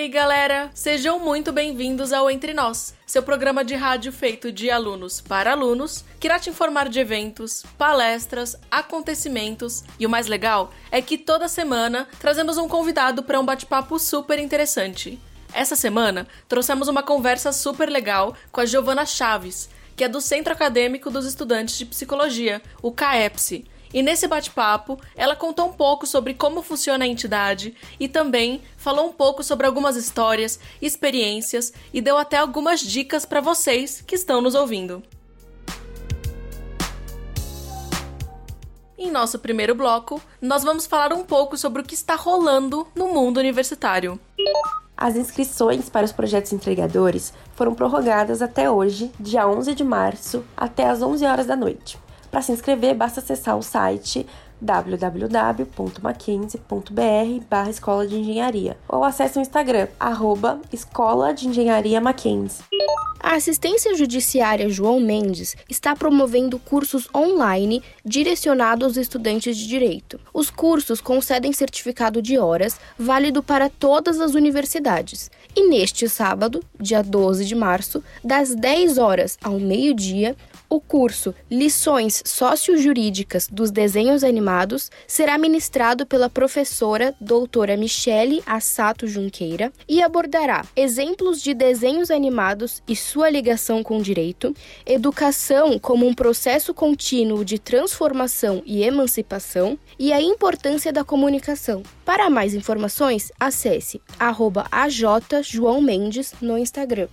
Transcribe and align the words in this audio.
Aí, 0.00 0.08
galera? 0.08 0.70
Sejam 0.72 1.18
muito 1.18 1.52
bem-vindos 1.52 2.10
ao 2.10 2.30
Entre 2.30 2.54
Nós, 2.54 2.94
seu 3.06 3.22
programa 3.22 3.62
de 3.62 3.74
rádio 3.74 4.10
feito 4.10 4.50
de 4.50 4.70
alunos 4.70 5.20
para 5.20 5.52
alunos, 5.52 6.06
que 6.18 6.26
irá 6.26 6.38
te 6.38 6.48
informar 6.48 6.88
de 6.88 6.98
eventos, 6.98 7.64
palestras, 7.76 8.56
acontecimentos 8.70 9.84
e 9.98 10.06
o 10.06 10.10
mais 10.10 10.26
legal 10.26 10.72
é 10.90 11.02
que 11.02 11.18
toda 11.18 11.48
semana 11.48 12.08
trazemos 12.18 12.56
um 12.56 12.66
convidado 12.66 13.22
para 13.22 13.38
um 13.38 13.44
bate-papo 13.44 13.98
super 13.98 14.38
interessante. 14.38 15.20
Essa 15.52 15.76
semana 15.76 16.26
trouxemos 16.48 16.88
uma 16.88 17.02
conversa 17.02 17.52
super 17.52 17.90
legal 17.90 18.34
com 18.50 18.62
a 18.62 18.64
Giovana 18.64 19.04
Chaves, 19.04 19.68
que 19.94 20.04
é 20.04 20.08
do 20.08 20.22
Centro 20.22 20.54
Acadêmico 20.54 21.10
dos 21.10 21.26
Estudantes 21.26 21.76
de 21.76 21.84
Psicologia, 21.84 22.62
o 22.80 22.90
CAEPSE 22.90 23.66
e 23.92 24.02
nesse 24.02 24.26
bate-papo, 24.28 24.98
ela 25.16 25.34
contou 25.34 25.68
um 25.68 25.72
pouco 25.72 26.06
sobre 26.06 26.34
como 26.34 26.62
funciona 26.62 27.04
a 27.04 27.08
entidade 27.08 27.74
e 27.98 28.08
também 28.08 28.62
falou 28.76 29.08
um 29.08 29.12
pouco 29.12 29.42
sobre 29.42 29.66
algumas 29.66 29.96
histórias, 29.96 30.60
experiências 30.80 31.72
e 31.92 32.00
deu 32.00 32.16
até 32.16 32.36
algumas 32.36 32.80
dicas 32.80 33.24
para 33.24 33.40
vocês 33.40 34.00
que 34.00 34.14
estão 34.14 34.40
nos 34.40 34.54
ouvindo. 34.54 35.02
Em 38.96 39.10
nosso 39.10 39.38
primeiro 39.38 39.74
bloco, 39.74 40.20
nós 40.40 40.62
vamos 40.62 40.86
falar 40.86 41.12
um 41.12 41.24
pouco 41.24 41.56
sobre 41.56 41.80
o 41.80 41.84
que 41.84 41.94
está 41.94 42.14
rolando 42.14 42.86
no 42.94 43.08
mundo 43.08 43.38
universitário. 43.38 44.20
As 44.94 45.16
inscrições 45.16 45.88
para 45.88 46.04
os 46.04 46.12
projetos 46.12 46.52
entregadores 46.52 47.32
foram 47.54 47.74
prorrogadas 47.74 48.42
até 48.42 48.70
hoje, 48.70 49.10
dia 49.18 49.48
11 49.48 49.74
de 49.74 49.82
março, 49.82 50.44
até 50.54 50.86
às 50.86 51.00
11 51.00 51.24
horas 51.24 51.46
da 51.46 51.56
noite. 51.56 51.98
Para 52.30 52.42
se 52.42 52.52
inscrever, 52.52 52.94
basta 52.94 53.20
acessar 53.20 53.58
o 53.58 53.62
site 53.62 54.26
www.mackenzie.br 54.60 57.44
barra 57.48 57.70
Escola 57.70 58.06
de 58.06 58.16
Engenharia 58.16 58.76
ou 58.88 59.02
acesse 59.02 59.38
o 59.38 59.40
Instagram, 59.40 59.88
arroba 59.98 60.60
Escola 60.72 61.32
de 61.32 61.48
Engenharia 61.48 62.00
Mackenzie. 62.00 62.62
A 63.22 63.34
assistência 63.34 63.94
judiciária 63.94 64.70
João 64.70 64.98
Mendes 64.98 65.54
está 65.68 65.94
promovendo 65.94 66.58
cursos 66.58 67.06
online 67.14 67.82
direcionados 68.04 68.84
aos 68.84 68.96
estudantes 68.96 69.58
de 69.58 69.68
direito. 69.68 70.18
Os 70.32 70.48
cursos 70.48 71.02
concedem 71.02 71.52
certificado 71.52 72.22
de 72.22 72.38
horas, 72.38 72.80
válido 72.98 73.42
para 73.42 73.68
todas 73.68 74.20
as 74.20 74.34
universidades. 74.34 75.30
E 75.54 75.68
neste 75.68 76.08
sábado, 76.08 76.64
dia 76.80 77.02
12 77.02 77.44
de 77.44 77.54
março, 77.54 78.02
das 78.24 78.54
10 78.54 78.96
horas 78.96 79.36
ao 79.44 79.60
meio-dia, 79.60 80.34
o 80.70 80.80
curso 80.80 81.34
Lições 81.50 82.22
Sociojurídicas 82.24 83.48
dos 83.50 83.72
Desenhos 83.72 84.22
Animados 84.22 84.90
será 85.06 85.36
ministrado 85.36 86.06
pela 86.06 86.30
professora 86.30 87.12
doutora 87.20 87.76
Michele 87.76 88.40
Assato 88.46 89.08
Junqueira 89.08 89.72
e 89.88 90.00
abordará 90.00 90.64
exemplos 90.76 91.42
de 91.42 91.52
desenhos 91.52 92.10
animados 92.10 92.80
e 92.86 92.94
sua 92.94 93.28
ligação 93.28 93.82
com 93.82 93.98
o 93.98 94.02
direito, 94.02 94.54
educação 94.86 95.78
como 95.78 96.06
um 96.06 96.14
processo 96.14 96.72
contínuo 96.72 97.44
de 97.44 97.58
transformação 97.58 98.62
e 98.64 98.84
emancipação 98.84 99.76
e 99.98 100.12
a 100.12 100.22
importância 100.22 100.92
da 100.92 101.02
comunicação. 101.02 101.82
Para 102.04 102.30
mais 102.30 102.54
informações, 102.54 103.32
acesse 103.40 104.00
arroba 104.18 104.64
João 105.42 105.80
Mendes 105.80 106.32
no 106.40 106.56
Instagram. 106.56 107.08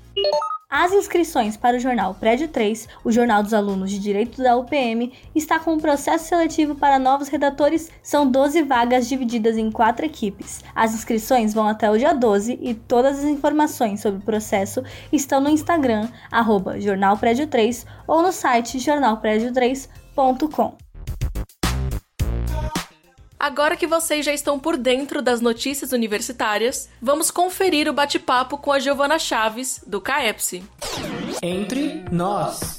As 0.70 0.92
inscrições 0.92 1.56
para 1.56 1.78
o 1.78 1.80
jornal 1.80 2.14
Prédio 2.14 2.50
3, 2.50 2.90
o 3.02 3.10
Jornal 3.10 3.42
dos 3.42 3.54
Alunos 3.54 3.90
de 3.90 4.00
Direito 4.00 4.44
da 4.44 4.58
UPM, 4.58 5.14
está 5.34 5.58
com 5.58 5.76
um 5.76 5.80
processo 5.80 6.26
seletivo 6.26 6.76
para 6.76 7.00
novos 7.00 7.30
redatores. 7.30 7.90
São 8.04 8.30
12 8.30 8.64
vagas 8.64 9.08
divididas 9.08 9.58
em 9.58 9.72
quatro 9.72 10.06
equipes. 10.06 10.62
As 10.76 10.94
inscrições 10.94 11.54
vão 11.54 11.70
até 11.70 11.90
o 11.90 11.98
dia 11.98 12.14
12 12.14 12.60
e 12.62 12.74
todas 12.74 13.20
as 13.20 13.26
informações 13.26 14.02
sobre 14.02 14.20
o 14.20 14.26
processo 14.26 14.84
estão 15.10 15.40
no 15.40 15.50
Instagram, 15.50 16.10
arroba 16.30 16.82
Jornal 16.82 17.16
Prédio 17.16 17.48
3 17.48 17.86
ou 18.06 18.22
no 18.22 18.34
site 18.34 18.78
jornalprédio3.com. 18.78 20.87
Agora 23.40 23.78
que 23.78 23.86
vocês 23.86 24.26
já 24.26 24.34
estão 24.34 24.60
por 24.60 24.78
dentro 24.78 25.22
das 25.22 25.42
notícias 25.42 25.92
universitárias, 25.92 26.90
vamos 27.00 27.30
conferir 27.30 27.88
o 27.88 27.94
bate-papo 27.94 28.58
com 28.58 28.72
a 28.72 28.80
Giovana 28.80 29.20
Chaves, 29.20 29.84
do 29.86 30.02
CAEPSE. 30.02 30.64
Entre 31.44 32.04
nós. 32.12 32.77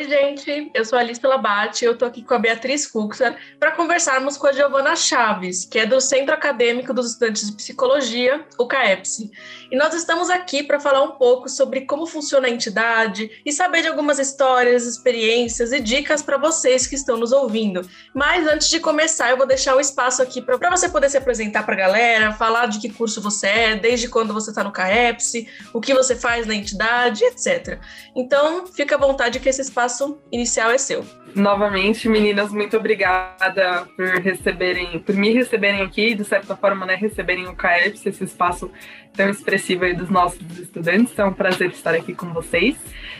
Oi, 0.00 0.08
gente, 0.08 0.70
eu 0.72 0.82
sou 0.82 0.96
a 0.98 1.02
Alice 1.02 1.20
Labate 1.22 1.84
e 1.84 1.86
eu 1.86 1.94
tô 1.94 2.06
aqui 2.06 2.22
com 2.22 2.32
a 2.32 2.38
Beatriz 2.38 2.86
Cuxa 2.86 3.36
para 3.58 3.72
conversarmos 3.72 4.38
com 4.38 4.46
a 4.46 4.52
Giovana 4.52 4.96
Chaves, 4.96 5.66
que 5.66 5.78
é 5.78 5.84
do 5.84 6.00
Centro 6.00 6.34
Acadêmico 6.34 6.94
dos 6.94 7.10
Estudantes 7.10 7.50
de 7.50 7.52
Psicologia, 7.54 8.42
o 8.56 8.66
CAEPSE. 8.66 9.30
E 9.70 9.76
nós 9.76 9.92
estamos 9.92 10.30
aqui 10.30 10.62
para 10.62 10.80
falar 10.80 11.02
um 11.02 11.12
pouco 11.12 11.50
sobre 11.50 11.82
como 11.82 12.06
funciona 12.06 12.48
a 12.48 12.50
entidade 12.50 13.30
e 13.44 13.52
saber 13.52 13.82
de 13.82 13.88
algumas 13.88 14.18
histórias, 14.18 14.86
experiências 14.86 15.70
e 15.70 15.78
dicas 15.78 16.22
para 16.22 16.38
vocês 16.38 16.86
que 16.86 16.94
estão 16.94 17.18
nos 17.18 17.30
ouvindo. 17.30 17.86
Mas 18.14 18.48
antes 18.48 18.70
de 18.70 18.80
começar, 18.80 19.28
eu 19.28 19.36
vou 19.36 19.46
deixar 19.46 19.76
um 19.76 19.80
espaço 19.80 20.22
aqui 20.22 20.40
para 20.40 20.70
você 20.70 20.88
poder 20.88 21.10
se 21.10 21.18
apresentar 21.18 21.62
para 21.64 21.74
a 21.74 21.78
galera, 21.78 22.32
falar 22.32 22.68
de 22.68 22.80
que 22.80 22.88
curso 22.88 23.20
você 23.20 23.48
é, 23.48 23.76
desde 23.76 24.08
quando 24.08 24.32
você 24.32 24.48
está 24.48 24.64
no 24.64 24.72
CAEPSE, 24.72 25.46
o 25.74 25.80
que 25.80 25.92
você 25.92 26.16
faz 26.16 26.46
na 26.46 26.54
entidade, 26.54 27.22
etc. 27.22 27.78
Então, 28.16 28.66
fica 28.66 28.94
à 28.94 28.98
vontade 28.98 29.38
que 29.38 29.48
esse 29.50 29.60
espaço 29.60 29.89
espaço 29.90 30.18
inicial 30.30 30.70
é 30.70 30.78
seu. 30.78 31.04
Novamente, 31.34 32.08
meninas, 32.08 32.52
muito 32.52 32.76
obrigada 32.76 33.86
por 33.96 34.06
receberem, 34.20 34.98
por 34.98 35.14
me 35.14 35.32
receberem 35.32 35.82
aqui, 35.82 36.14
de 36.14 36.24
certa 36.24 36.56
forma, 36.56 36.84
né, 36.84 36.96
receberem 36.96 37.46
o 37.46 37.54
CAEPS, 37.54 38.06
esse 38.06 38.24
espaço 38.24 38.70
tão 39.14 39.28
expressivo 39.28 39.84
aí 39.84 39.94
dos 39.94 40.10
nossos 40.10 40.58
estudantes. 40.58 41.16
É 41.16 41.24
um 41.24 41.32
prazer 41.32 41.70
estar 41.70 41.94
aqui 41.94 42.14
com 42.14 42.32
vocês. 42.32 42.76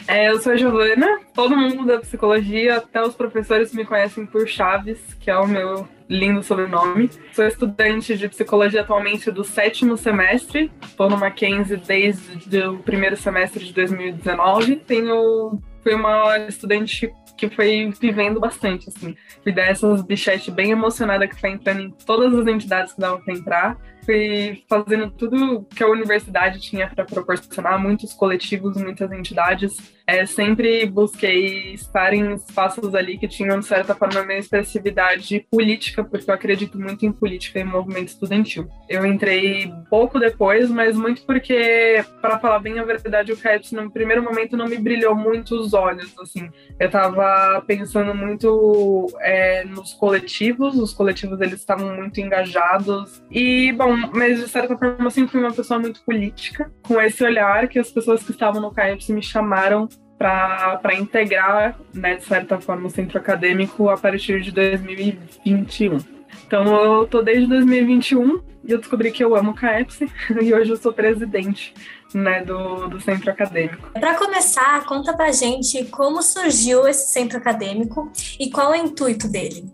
É, 0.09 0.31
eu 0.31 0.41
sou 0.41 0.53
a 0.53 0.57
Giovana, 0.57 1.21
todo 1.35 1.57
mundo 1.57 1.87
da 1.87 2.01
psicologia, 2.01 2.79
até 2.79 3.01
os 3.01 3.15
professores 3.15 3.73
me 3.73 3.85
conhecem 3.85 4.27
por 4.27 4.47
Chaves, 4.49 4.99
que 5.21 5.31
é 5.31 5.37
o 5.37 5.47
meu 5.47 5.87
lindo 6.09 6.43
sobrenome. 6.43 7.09
Sou 7.33 7.47
estudante 7.47 8.17
de 8.17 8.29
psicologia 8.29 8.81
atualmente 8.81 9.31
do 9.31 9.45
sétimo 9.45 9.97
semestre, 9.97 10.71
estou 10.83 11.09
no 11.09 11.17
Mackenzie 11.17 11.77
desde 11.77 12.59
o 12.65 12.79
primeiro 12.79 13.17
semestre 13.17 13.65
de 13.65 13.73
2019. 13.73 14.77
Tenho 14.77 15.61
fui 15.83 15.95
uma 15.95 16.39
estudante 16.39 17.13
que 17.37 17.49
foi 17.49 17.91
vivendo 17.99 18.39
bastante, 18.39 18.89
assim. 18.89 19.17
Fui 19.43 19.53
dessas 19.53 20.03
bichete 20.03 20.51
bem 20.51 20.73
emocionada 20.73 21.27
que 21.27 21.41
foi 21.41 21.51
entrando 21.51 21.81
em 21.81 21.91
todas 21.91 22.39
as 22.39 22.47
entidades 22.47 22.93
que 22.93 23.01
davam 23.01 23.21
para 23.23 23.35
entrar 23.35 23.79
fui 24.05 24.65
fazendo 24.69 25.11
tudo 25.11 25.67
que 25.75 25.83
a 25.83 25.89
universidade 25.89 26.61
tinha 26.61 26.89
para 26.89 27.05
proporcionar, 27.05 27.81
muitos 27.81 28.13
coletivos, 28.13 28.77
muitas 28.77 29.11
entidades. 29.13 29.77
É, 30.07 30.27
sempre 30.27 30.87
busquei 30.87 31.75
estar 31.75 32.13
em 32.13 32.35
espaços 32.35 32.97
ali 32.97 33.17
que 33.17 33.29
tinham, 33.29 33.61
de 33.61 33.67
certa 33.67 33.95
forma, 33.95 34.25
minha 34.25 34.41
expressividade 34.41 35.47
política, 35.49 36.03
porque 36.03 36.29
eu 36.29 36.35
acredito 36.35 36.81
muito 36.81 37.07
em 37.07 37.13
política 37.13 37.61
e 37.61 37.65
movimento 37.65 38.09
estudantil. 38.09 38.69
Eu 38.89 39.07
entrei 39.07 39.73
pouco 39.89 40.19
depois, 40.19 40.69
mas 40.69 40.97
muito 40.97 41.25
porque, 41.25 42.05
para 42.21 42.41
falar 42.41 42.59
bem 42.59 42.81
a 42.81 42.85
verdade, 42.85 43.31
o 43.31 43.37
CAPS, 43.37 43.71
no 43.71 43.89
primeiro 43.89 44.21
momento, 44.21 44.57
não 44.57 44.67
me 44.67 44.79
brilhou 44.79 45.15
muito 45.15 45.55
os 45.55 45.73
olhos, 45.75 46.13
assim. 46.19 46.51
Eu 46.81 46.87
estava 46.87 47.63
pensando 47.65 48.13
muito 48.13 49.07
é, 49.21 49.65
nos 49.65 49.95
coletivos, 49.95 50.77
os 50.77 50.93
coletivos, 50.93 51.41
eles 51.41 51.61
estavam 51.61 51.95
muito 51.95 52.21
engajados. 52.21 53.23
E, 53.31 53.73
bom, 53.73 53.90
mas 53.97 54.39
de 54.41 54.49
certa 54.49 54.77
forma 54.77 55.05
eu 55.05 55.11
sempre 55.11 55.33
fui 55.33 55.41
uma 55.41 55.53
pessoa 55.53 55.79
muito 55.79 56.03
política, 56.03 56.71
com 56.83 57.01
esse 57.01 57.23
olhar 57.25 57.69
que 57.69 57.79
as 57.79 57.91
pessoas 57.91 58.23
que 58.23 58.33
estavam 58.33 58.61
no 58.61 58.71
CAEPS 58.71 59.09
me 59.09 59.23
chamaram 59.23 59.89
para 60.19 60.95
integrar, 60.95 61.79
né, 61.95 62.17
de 62.17 62.25
certa 62.25 62.61
forma, 62.61 62.87
o 62.87 62.91
centro 62.91 63.17
acadêmico 63.17 63.89
a 63.89 63.97
partir 63.97 64.43
de 64.43 64.53
2021. 64.53 65.99
Então 66.47 66.65
eu 66.85 67.07
tô 67.07 67.23
desde 67.23 67.47
2021 67.47 68.43
e 68.65 68.73
eu 68.73 68.79
descobri 68.79 69.11
que 69.11 69.25
eu 69.25 69.35
amo 69.35 69.53
o 69.53 69.55
CAEPS 69.55 70.01
e 70.43 70.53
hoje 70.53 70.71
eu 70.71 70.77
sou 70.77 70.93
presidente 70.93 71.73
né, 72.13 72.45
do, 72.45 72.89
do 72.89 73.01
centro 73.01 73.31
acadêmico. 73.31 73.91
Para 73.93 74.15
começar, 74.15 74.85
conta 74.85 75.17
pra 75.17 75.33
gente 75.33 75.85
como 75.87 76.23
surgiu 76.23 76.87
esse 76.87 77.13
centro 77.13 77.39
acadêmico 77.39 78.13
e 78.39 78.51
qual 78.51 78.75
é 78.75 78.83
o 78.83 78.87
intuito 78.87 79.27
dele. 79.27 79.73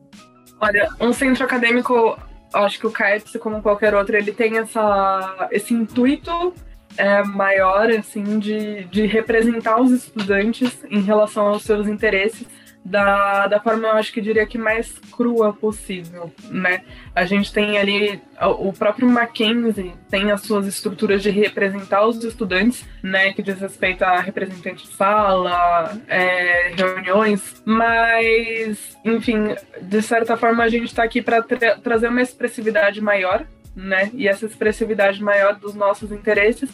Olha, 0.61 0.89
um 1.01 1.13
centro 1.13 1.45
acadêmico 1.45 2.17
acho 2.53 2.79
que 2.79 2.87
o 2.87 2.91
CAEPS, 2.91 3.37
como 3.41 3.63
qualquer 3.63 3.95
outro, 3.95 4.17
ele 4.17 4.33
tem 4.33 4.59
essa, 4.59 5.49
esse 5.51 5.75
intuito 5.75 6.55
é, 6.97 7.23
maior, 7.23 7.91
assim, 7.91 8.39
de, 8.39 8.85
de 8.85 9.07
representar 9.07 9.81
os 9.81 9.91
estudantes 9.91 10.85
em 10.91 11.01
relação 11.01 11.49
aos 11.49 11.63
seus 11.63 11.87
interesses 11.87 12.47
da, 12.87 13.49
da 13.49 13.61
forma, 13.61 13.89
eu 13.89 13.95
acho 13.95 14.13
que 14.13 14.21
diria 14.21 14.47
que 14.47 14.57
mais 14.57 14.97
crua 15.11 15.53
possível, 15.53 16.33
né? 16.49 16.83
A 17.15 17.25
gente 17.25 17.53
tem 17.53 17.79
ali, 17.79 18.21
o 18.41 18.73
próprio 18.73 19.09
Mackenzie 19.09 19.93
tem 20.09 20.31
as 20.31 20.43
suas 20.43 20.69
estruturas 20.69 21.21
de 21.21 21.31
representar 21.31 22.07
os 22.07 22.23
estudantes, 22.23 22.87
né? 23.03 23.33
Que 23.33 23.43
diz 23.43 23.61
respeito 23.61 24.05
a 24.05 24.21
representante 24.21 24.87
de 24.87 24.95
sala, 24.95 25.99
é, 26.07 26.73
reuniões, 26.77 27.61
mas, 27.65 28.97
enfim, 29.05 29.57
de 29.83 30.03
certa 30.03 30.37
forma 30.37 30.63
a 30.63 30.69
gente 30.69 30.87
está 30.87 31.03
aqui 31.03 31.21
para 31.21 31.43
tra 31.43 31.77
trazer 31.79 32.09
uma 32.09 32.23
expressividade 32.23 33.01
maior 33.01 33.45
né? 33.77 34.11
E 34.15 34.27
essa 34.27 34.47
expressividade 34.47 35.23
maior 35.23 35.57
dos 35.57 35.75
nossos 35.75 36.11
interesses, 36.11 36.71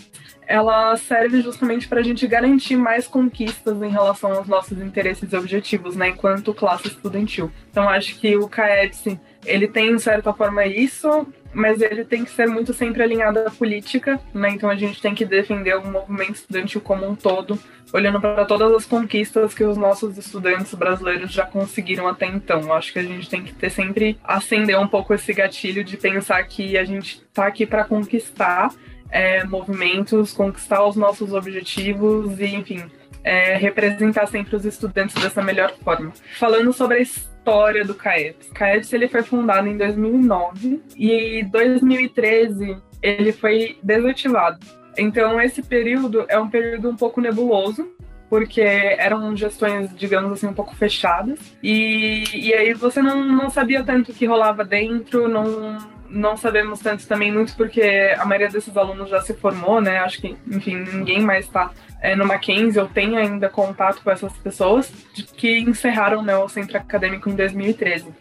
ela 0.47 0.97
serve 0.97 1.43
justamente 1.43 1.89
para 1.89 1.99
a 2.01 2.03
gente 2.03 2.27
garantir 2.27 2.77
mais 2.77 3.09
conquistas 3.09 3.83
em 3.83 3.89
relação 3.89 4.33
aos 4.33 4.47
nossos 4.47 4.81
interesses 4.81 5.33
e 5.33 5.37
objetivos, 5.37 5.97
né? 5.97 6.11
Enquanto 6.11 6.55
classe 6.55 6.87
estudantil. 6.87 7.51
Então, 7.71 7.89
acho 7.89 8.19
que 8.21 8.37
o 8.37 8.49
CAEPS, 8.49 9.19
ele 9.45 9.67
tem, 9.67 9.97
de 9.97 10.03
certa 10.03 10.33
forma, 10.33 10.65
isso, 10.65 11.27
mas 11.53 11.81
ele 11.81 12.05
tem 12.05 12.25
que 12.25 12.31
ser 12.31 12.47
muito 12.47 12.73
sempre 12.73 13.03
alinhado 13.03 13.41
à 13.41 13.51
política, 13.51 14.21
né? 14.33 14.51
Então, 14.51 14.71
a 14.71 14.75
gente 14.75 15.01
tem 15.01 15.15
que 15.15 15.25
defender 15.25 15.77
o 15.77 15.87
movimento 15.87 16.35
estudantil 16.35 16.81
como 16.81 17.07
um 17.07 17.15
todo, 17.15 17.59
olhando 17.93 18.21
para 18.21 18.45
todas 18.45 18.73
as 18.73 18.87
conquistas 18.87 19.55
que 19.55 19.65
os 19.65 19.77
nossos 19.77 20.17
estudantes 20.17 20.73
brasileiros 20.75 21.31
já 21.31 21.45
conseguiram 21.45 22.09
até 22.09 22.27
então. 22.27 22.73
Acho 22.73 22.93
que 22.93 22.99
a 22.99 23.03
gente 23.03 23.29
tem 23.29 23.43
que 23.43 23.53
ter 23.53 23.71
sempre 23.71 24.19
acender 24.25 24.79
um 24.79 24.89
pouco 24.89 25.13
esse 25.13 25.33
gatilho 25.33 25.85
de 25.85 25.97
pensar 25.97 26.43
que 26.45 26.79
a 26.79 26.85
gente 26.85 27.23
está 27.29 27.47
aqui 27.47 27.67
para 27.67 27.85
conquistar 27.85 28.71
é, 29.11 29.45
movimentos, 29.45 30.33
conquistar 30.33 30.85
os 30.85 30.97
nossos 30.97 31.35
objetivos 31.35 32.41
e, 32.41 32.47
enfim, 32.47 32.91
é, 33.25 33.57
representar 33.57 34.27
sempre 34.27 34.57
os 34.57 34.65
estudantes 34.65 35.15
dessa 35.21 35.43
melhor 35.43 35.73
forma. 35.83 36.13
Falando 36.39 36.73
sobre 36.73 36.99
a 36.99 37.01
história 37.01 37.85
do 37.85 37.95
CAEPS. 37.95 38.49
O 38.49 38.55
CAEPS 38.55 38.93
ele 38.93 39.09
foi 39.09 39.23
fundado 39.23 39.69
em 39.69 39.77
2009 39.77 40.83
e 40.97 41.41
em 41.41 41.49
2013 41.49 42.77
ele 43.03 43.33
foi 43.33 43.79
desativado. 43.83 44.59
Então, 44.97 45.41
esse 45.41 45.63
período 45.63 46.25
é 46.29 46.39
um 46.39 46.49
período 46.49 46.91
um 46.91 46.97
pouco 46.97 47.21
nebuloso, 47.21 47.89
porque 48.29 48.61
eram 48.61 49.37
gestões, 49.37 49.91
digamos 49.97 50.33
assim, 50.33 50.47
um 50.47 50.55
pouco 50.55 50.75
fechadas. 50.75 51.39
E, 51.63 52.25
e 52.35 52.55
aí 52.55 52.73
você 52.75 53.03
não, 53.03 53.25
não 53.25 53.51
sabia 53.51 53.83
tanto 53.83 54.13
o 54.13 54.15
que 54.15 54.27
rolava 54.27 54.65
dentro, 54.65 55.29
não, 55.29 55.79
não 56.09 56.37
sabemos 56.37 56.81
tanto 56.81 57.07
também, 57.07 57.33
muito 57.33 57.57
porque 57.57 58.15
a 58.19 58.25
maioria 58.25 58.49
desses 58.49 58.77
alunos 58.77 59.09
já 59.09 59.21
se 59.21 59.35
formou, 59.35 59.81
né? 59.81 59.99
Acho 59.99 60.21
que, 60.21 60.37
enfim, 60.47 60.77
ninguém 60.77 61.21
mais 61.21 61.47
está 61.47 61.71
é, 62.03 62.17
no 62.17 62.27
Mackenzie 62.27 62.81
ou 62.81 62.89
tem 62.89 63.17
ainda 63.17 63.49
contato 63.49 64.03
com 64.03 64.11
essas 64.11 64.33
pessoas 64.39 64.93
que 65.37 65.61
encerraram 65.61 66.21
né, 66.21 66.37
o 66.37 66.49
centro 66.49 66.77
acadêmico 66.77 67.31
em 67.31 67.37
2013. 67.37 68.13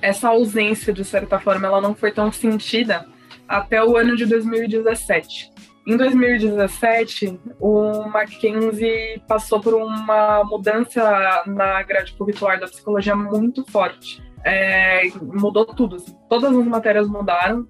Essa 0.00 0.28
ausência, 0.28 0.92
de 0.92 1.04
certa 1.04 1.38
forma, 1.40 1.66
ela 1.66 1.80
não 1.80 1.94
foi 1.94 2.12
tão 2.12 2.30
sentida 2.30 3.04
até 3.46 3.84
o 3.84 3.96
ano 3.96 4.16
de 4.16 4.24
2017. 4.24 5.52
Em 5.86 5.96
2017, 5.96 7.40
o 7.58 8.08
Mackenzie 8.08 9.20
passou 9.26 9.58
por 9.60 9.74
uma 9.74 10.44
mudança 10.44 11.42
na 11.46 11.82
grade 11.82 12.12
curricular 12.12 12.60
da 12.60 12.66
psicologia 12.66 13.16
muito 13.16 13.64
forte. 13.70 14.22
É, 14.44 15.02
mudou 15.20 15.66
tudo. 15.66 15.96
Assim. 15.96 16.16
Todas 16.28 16.56
as 16.56 16.66
matérias 16.66 17.08
mudaram. 17.08 17.66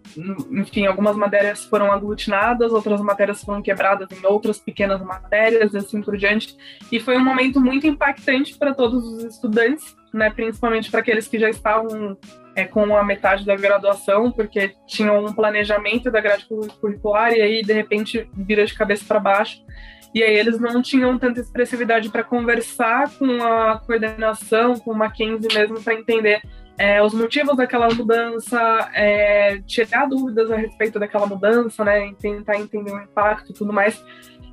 Enfim, 0.51 0.87
algumas 0.87 1.17
matérias 1.17 1.65
foram 1.65 1.93
aglutinadas, 1.93 2.73
outras 2.73 3.01
matérias 3.01 3.43
foram 3.43 3.63
quebradas 3.63 4.09
em 4.13 4.27
outras 4.27 4.59
pequenas 4.59 5.03
matérias, 5.03 5.73
e 5.75 5.79
assim 5.79 6.03
por 6.03 6.17
diante. 6.17 6.57
E 6.91 7.01
foi 7.01 7.17
um 7.17 7.25
momento 7.25 7.61
muito 7.61 7.87
impactante 7.87 8.57
para 8.57 8.75
todos 8.75 9.05
os 9.05 9.25
estudantes, 9.25 9.97
né, 10.13 10.31
principalmente 10.31 10.91
para 10.91 11.01
aqueles 11.01 11.27
que 11.27 11.39
já 11.39 11.49
estavam 11.49 12.17
é, 12.55 12.65
com 12.65 12.97
a 12.97 13.05
metade 13.05 13.45
da 13.45 13.57
graduação, 13.57 14.33
porque 14.33 14.75
tinham 14.87 15.25
um 15.25 15.33
planejamento 15.33 16.11
da 16.11 16.21
grade 16.21 16.47
curricular 16.81 17.33
e 17.33 17.41
aí 17.41 17.63
de 17.63 17.73
repente 17.73 18.29
vira 18.35 18.67
de 18.67 18.75
cabeça 18.75 19.05
para 19.07 19.21
baixo. 19.21 19.63
E 20.15 20.23
aí 20.23 20.35
eles 20.37 20.59
não 20.59 20.81
tinham 20.81 21.19
tanta 21.19 21.41
expressividade 21.41 22.09
para 22.09 22.25
conversar 22.25 23.11
com 23.19 23.43
a 23.43 23.79
coordenação, 23.79 24.75
com 24.75 24.93
o 24.93 24.97
Mackenzie 24.97 25.53
mesmo, 25.55 25.81
para 25.83 25.95
entender 25.95 26.41
é, 26.79 27.03
os 27.03 27.13
motivos 27.13 27.57
daquela 27.57 27.89
mudança, 27.93 28.59
é, 28.95 29.61
tirar 29.67 30.07
dúvidas 30.07 30.51
a 30.51 30.57
respeito 30.57 30.99
daquela 30.99 31.27
mudança, 31.27 31.85
né, 31.85 32.13
tentar 32.21 32.57
entender 32.57 32.93
o 32.93 33.03
impacto 33.03 33.51
e 33.51 33.55
tudo 33.55 33.73
mais. 33.73 34.03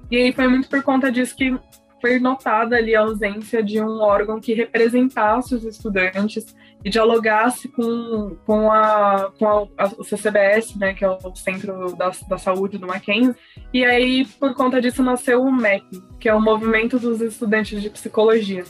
E 0.10 0.18
aí 0.18 0.34
foi 0.34 0.48
muito 0.48 0.68
por 0.68 0.81
conta 0.84 1.12
disso 1.12 1.36
que 1.36 1.57
foi 2.06 2.19
notada 2.19 2.75
ali 2.75 2.96
a 2.96 3.02
ausência 3.02 3.63
de 3.63 3.81
um 3.81 4.00
órgão 4.00 4.40
que 4.40 4.54
representasse 4.54 5.56
os 5.56 5.63
estudantes 5.63 6.56
e 6.84 6.90
dialogasse 6.90 7.68
com, 7.68 8.38
com, 8.46 8.72
a, 8.72 9.31
com 9.40 9.48
a, 9.48 9.68
a, 9.75 9.88
o 9.98 10.04
CCBS, 10.04 10.75
né, 10.75 10.94
que 10.94 11.04
é 11.04 11.10
o 11.10 11.36
Centro 11.36 11.96
da, 11.96 12.12
da 12.30 12.38
Saúde 12.38 12.78
do 12.78 12.86
Mackenzie. 12.86 13.34
E 13.74 13.84
aí, 13.84 14.24
por 14.40 14.54
conta 14.54 14.80
disso, 14.80 15.02
nasceu 15.02 15.42
o 15.42 15.52
MEP, 15.52 16.00
que 16.19 16.30
é 16.30 16.36
o 16.36 16.40
Movimento 16.40 17.00
dos 17.00 17.22
Estudantes 17.22 17.81
de 17.81 17.90
Psicologia. 17.90 18.63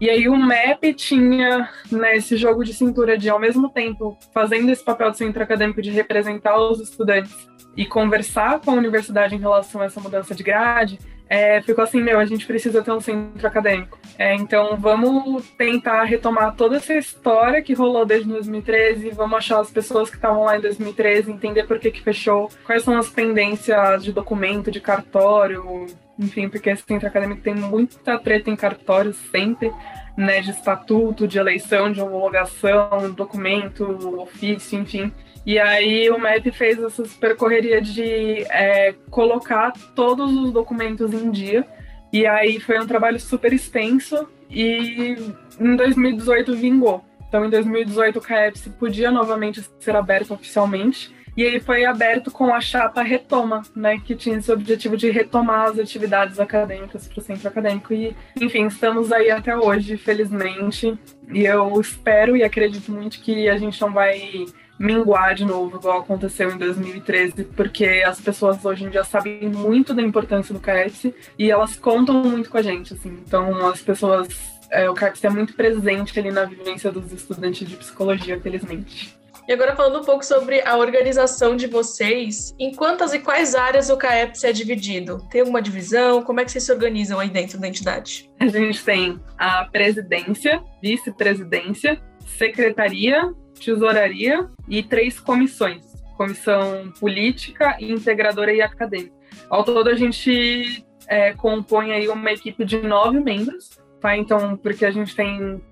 E 0.00 0.08
aí 0.08 0.26
o 0.26 0.36
MEP 0.36 0.94
tinha 0.94 1.68
né, 1.92 2.16
esse 2.16 2.38
jogo 2.38 2.64
de 2.64 2.72
cintura 2.72 3.18
de, 3.18 3.28
ao 3.28 3.38
mesmo 3.38 3.68
tempo, 3.68 4.16
fazendo 4.32 4.70
esse 4.70 4.82
papel 4.82 5.10
de 5.10 5.18
centro 5.18 5.42
acadêmico 5.42 5.82
de 5.82 5.90
representar 5.90 6.58
os 6.58 6.80
estudantes 6.80 7.36
e 7.76 7.84
conversar 7.84 8.60
com 8.60 8.70
a 8.70 8.74
universidade 8.74 9.34
em 9.34 9.38
relação 9.38 9.82
a 9.82 9.84
essa 9.84 10.00
mudança 10.00 10.34
de 10.34 10.42
grade, 10.42 10.98
é, 11.28 11.60
ficou 11.60 11.84
assim, 11.84 12.00
meu, 12.02 12.18
a 12.18 12.24
gente 12.24 12.46
precisa 12.46 12.82
ter 12.82 12.90
um 12.90 13.00
centro 13.00 13.46
acadêmico. 13.46 13.98
É, 14.18 14.34
então 14.34 14.76
vamos 14.76 15.48
tentar 15.50 16.02
retomar 16.04 16.54
toda 16.56 16.76
essa 16.76 16.94
história 16.94 17.62
que 17.62 17.74
rolou 17.74 18.06
desde 18.06 18.28
2013, 18.28 19.10
vamos 19.10 19.38
achar 19.38 19.60
as 19.60 19.70
pessoas 19.70 20.08
que 20.08 20.16
estavam 20.16 20.44
lá 20.44 20.56
em 20.56 20.60
2013, 20.60 21.30
entender 21.30 21.64
por 21.66 21.78
que, 21.78 21.90
que 21.90 22.02
fechou, 22.02 22.50
quais 22.64 22.82
são 22.82 22.96
as 22.96 23.10
pendências 23.10 24.02
de 24.02 24.12
documento, 24.12 24.70
de 24.70 24.80
cartório, 24.80 25.86
enfim, 26.18 26.48
porque 26.48 26.70
esse 26.70 26.82
centro 26.82 27.06
acadêmico 27.06 27.42
tem 27.42 27.54
muita 27.54 28.18
treta 28.18 28.50
em 28.50 28.56
cartório 28.56 29.12
sempre, 29.12 29.72
né, 30.16 30.40
de 30.40 30.50
estatuto, 30.50 31.28
de 31.28 31.38
eleição, 31.38 31.92
de 31.92 32.00
homologação, 32.00 33.12
documento, 33.14 33.84
ofício, 34.20 34.80
enfim. 34.80 35.12
E 35.48 35.58
aí 35.58 36.10
o 36.10 36.18
MEP 36.18 36.52
fez 36.52 36.78
essa 36.78 37.02
percorreria 37.18 37.80
de 37.80 38.44
é, 38.50 38.94
colocar 39.10 39.72
todos 39.94 40.30
os 40.30 40.52
documentos 40.52 41.10
em 41.14 41.30
dia. 41.30 41.66
E 42.12 42.26
aí 42.26 42.60
foi 42.60 42.78
um 42.78 42.86
trabalho 42.86 43.18
super 43.18 43.50
extenso 43.54 44.28
e 44.50 45.16
em 45.58 45.74
2018 45.74 46.54
vingou. 46.54 47.02
Então 47.26 47.46
em 47.46 47.48
2018 47.48 48.18
o 48.18 48.20
CAEPS 48.20 48.68
podia 48.78 49.10
novamente 49.10 49.64
ser 49.80 49.96
aberto 49.96 50.34
oficialmente. 50.34 51.16
E 51.34 51.46
aí 51.46 51.58
foi 51.60 51.86
aberto 51.86 52.30
com 52.30 52.52
a 52.52 52.60
chapa 52.60 53.00
Retoma, 53.00 53.62
né, 53.74 53.98
que 54.04 54.14
tinha 54.14 54.36
esse 54.36 54.52
objetivo 54.52 54.98
de 54.98 55.10
retomar 55.10 55.70
as 55.70 55.78
atividades 55.78 56.38
acadêmicas 56.38 57.08
para 57.08 57.20
o 57.20 57.22
centro 57.22 57.48
acadêmico. 57.48 57.94
E, 57.94 58.14
enfim, 58.38 58.66
estamos 58.66 59.10
aí 59.10 59.30
até 59.30 59.56
hoje, 59.56 59.96
felizmente. 59.96 60.98
E 61.32 61.46
eu 61.46 61.80
espero 61.80 62.36
e 62.36 62.42
acredito 62.42 62.92
muito 62.92 63.18
que 63.20 63.48
a 63.48 63.56
gente 63.56 63.80
não 63.80 63.90
vai 63.92 64.46
minguar 64.78 65.34
de 65.34 65.44
novo, 65.44 65.76
igual 65.76 66.00
aconteceu 66.00 66.50
em 66.50 66.58
2013, 66.58 67.44
porque 67.44 68.02
as 68.06 68.20
pessoas 68.20 68.64
hoje 68.64 68.84
em 68.84 68.90
dia 68.90 69.04
sabem 69.04 69.48
muito 69.48 69.92
da 69.92 70.02
importância 70.02 70.54
do 70.54 70.60
CAEPS 70.60 71.12
e 71.38 71.50
elas 71.50 71.76
contam 71.76 72.22
muito 72.22 72.50
com 72.50 72.58
a 72.58 72.62
gente, 72.62 72.94
assim. 72.94 73.18
Então, 73.26 73.66
as 73.66 73.80
pessoas 73.80 74.28
é, 74.70 74.88
o 74.88 74.94
CAPS 74.94 75.24
é 75.24 75.30
muito 75.30 75.54
presente 75.54 76.18
ali 76.18 76.30
na 76.30 76.44
vivência 76.44 76.92
dos 76.92 77.12
estudantes 77.12 77.66
de 77.68 77.76
psicologia, 77.76 78.40
felizmente. 78.40 79.16
E 79.48 79.52
agora 79.52 79.74
falando 79.74 80.02
um 80.02 80.04
pouco 80.04 80.22
sobre 80.22 80.60
a 80.60 80.76
organização 80.76 81.56
de 81.56 81.66
vocês, 81.66 82.54
em 82.58 82.74
quantas 82.74 83.14
e 83.14 83.18
quais 83.18 83.54
áreas 83.54 83.88
o 83.88 83.96
CAEPS 83.96 84.44
é 84.44 84.52
dividido? 84.52 85.26
Tem 85.30 85.40
alguma 85.40 85.62
divisão? 85.62 86.22
Como 86.22 86.38
é 86.38 86.44
que 86.44 86.52
vocês 86.52 86.64
se 86.64 86.72
organizam 86.72 87.18
aí 87.18 87.30
dentro 87.30 87.58
da 87.58 87.66
entidade? 87.66 88.30
A 88.38 88.46
gente 88.46 88.84
tem 88.84 89.18
a 89.38 89.64
presidência, 89.64 90.62
vice-presidência, 90.82 91.98
secretaria, 92.36 93.32
tesouraria 93.58 94.48
e 94.68 94.82
três 94.82 95.18
comissões. 95.20 95.84
Comissão 96.16 96.92
política, 96.98 97.76
integradora 97.80 98.52
e 98.52 98.60
acadêmica. 98.60 99.14
Ao 99.48 99.64
todo, 99.64 99.88
a 99.88 99.94
gente 99.94 100.84
é, 101.06 101.32
compõe 101.32 101.92
aí 101.92 102.08
uma 102.08 102.32
equipe 102.32 102.64
de 102.64 102.78
nove 102.78 103.20
membros, 103.20 103.70
tá? 104.00 104.16
Então, 104.16 104.56
porque 104.56 104.84
a 104.84 104.90
gente 104.90 105.14
tem 105.14 105.62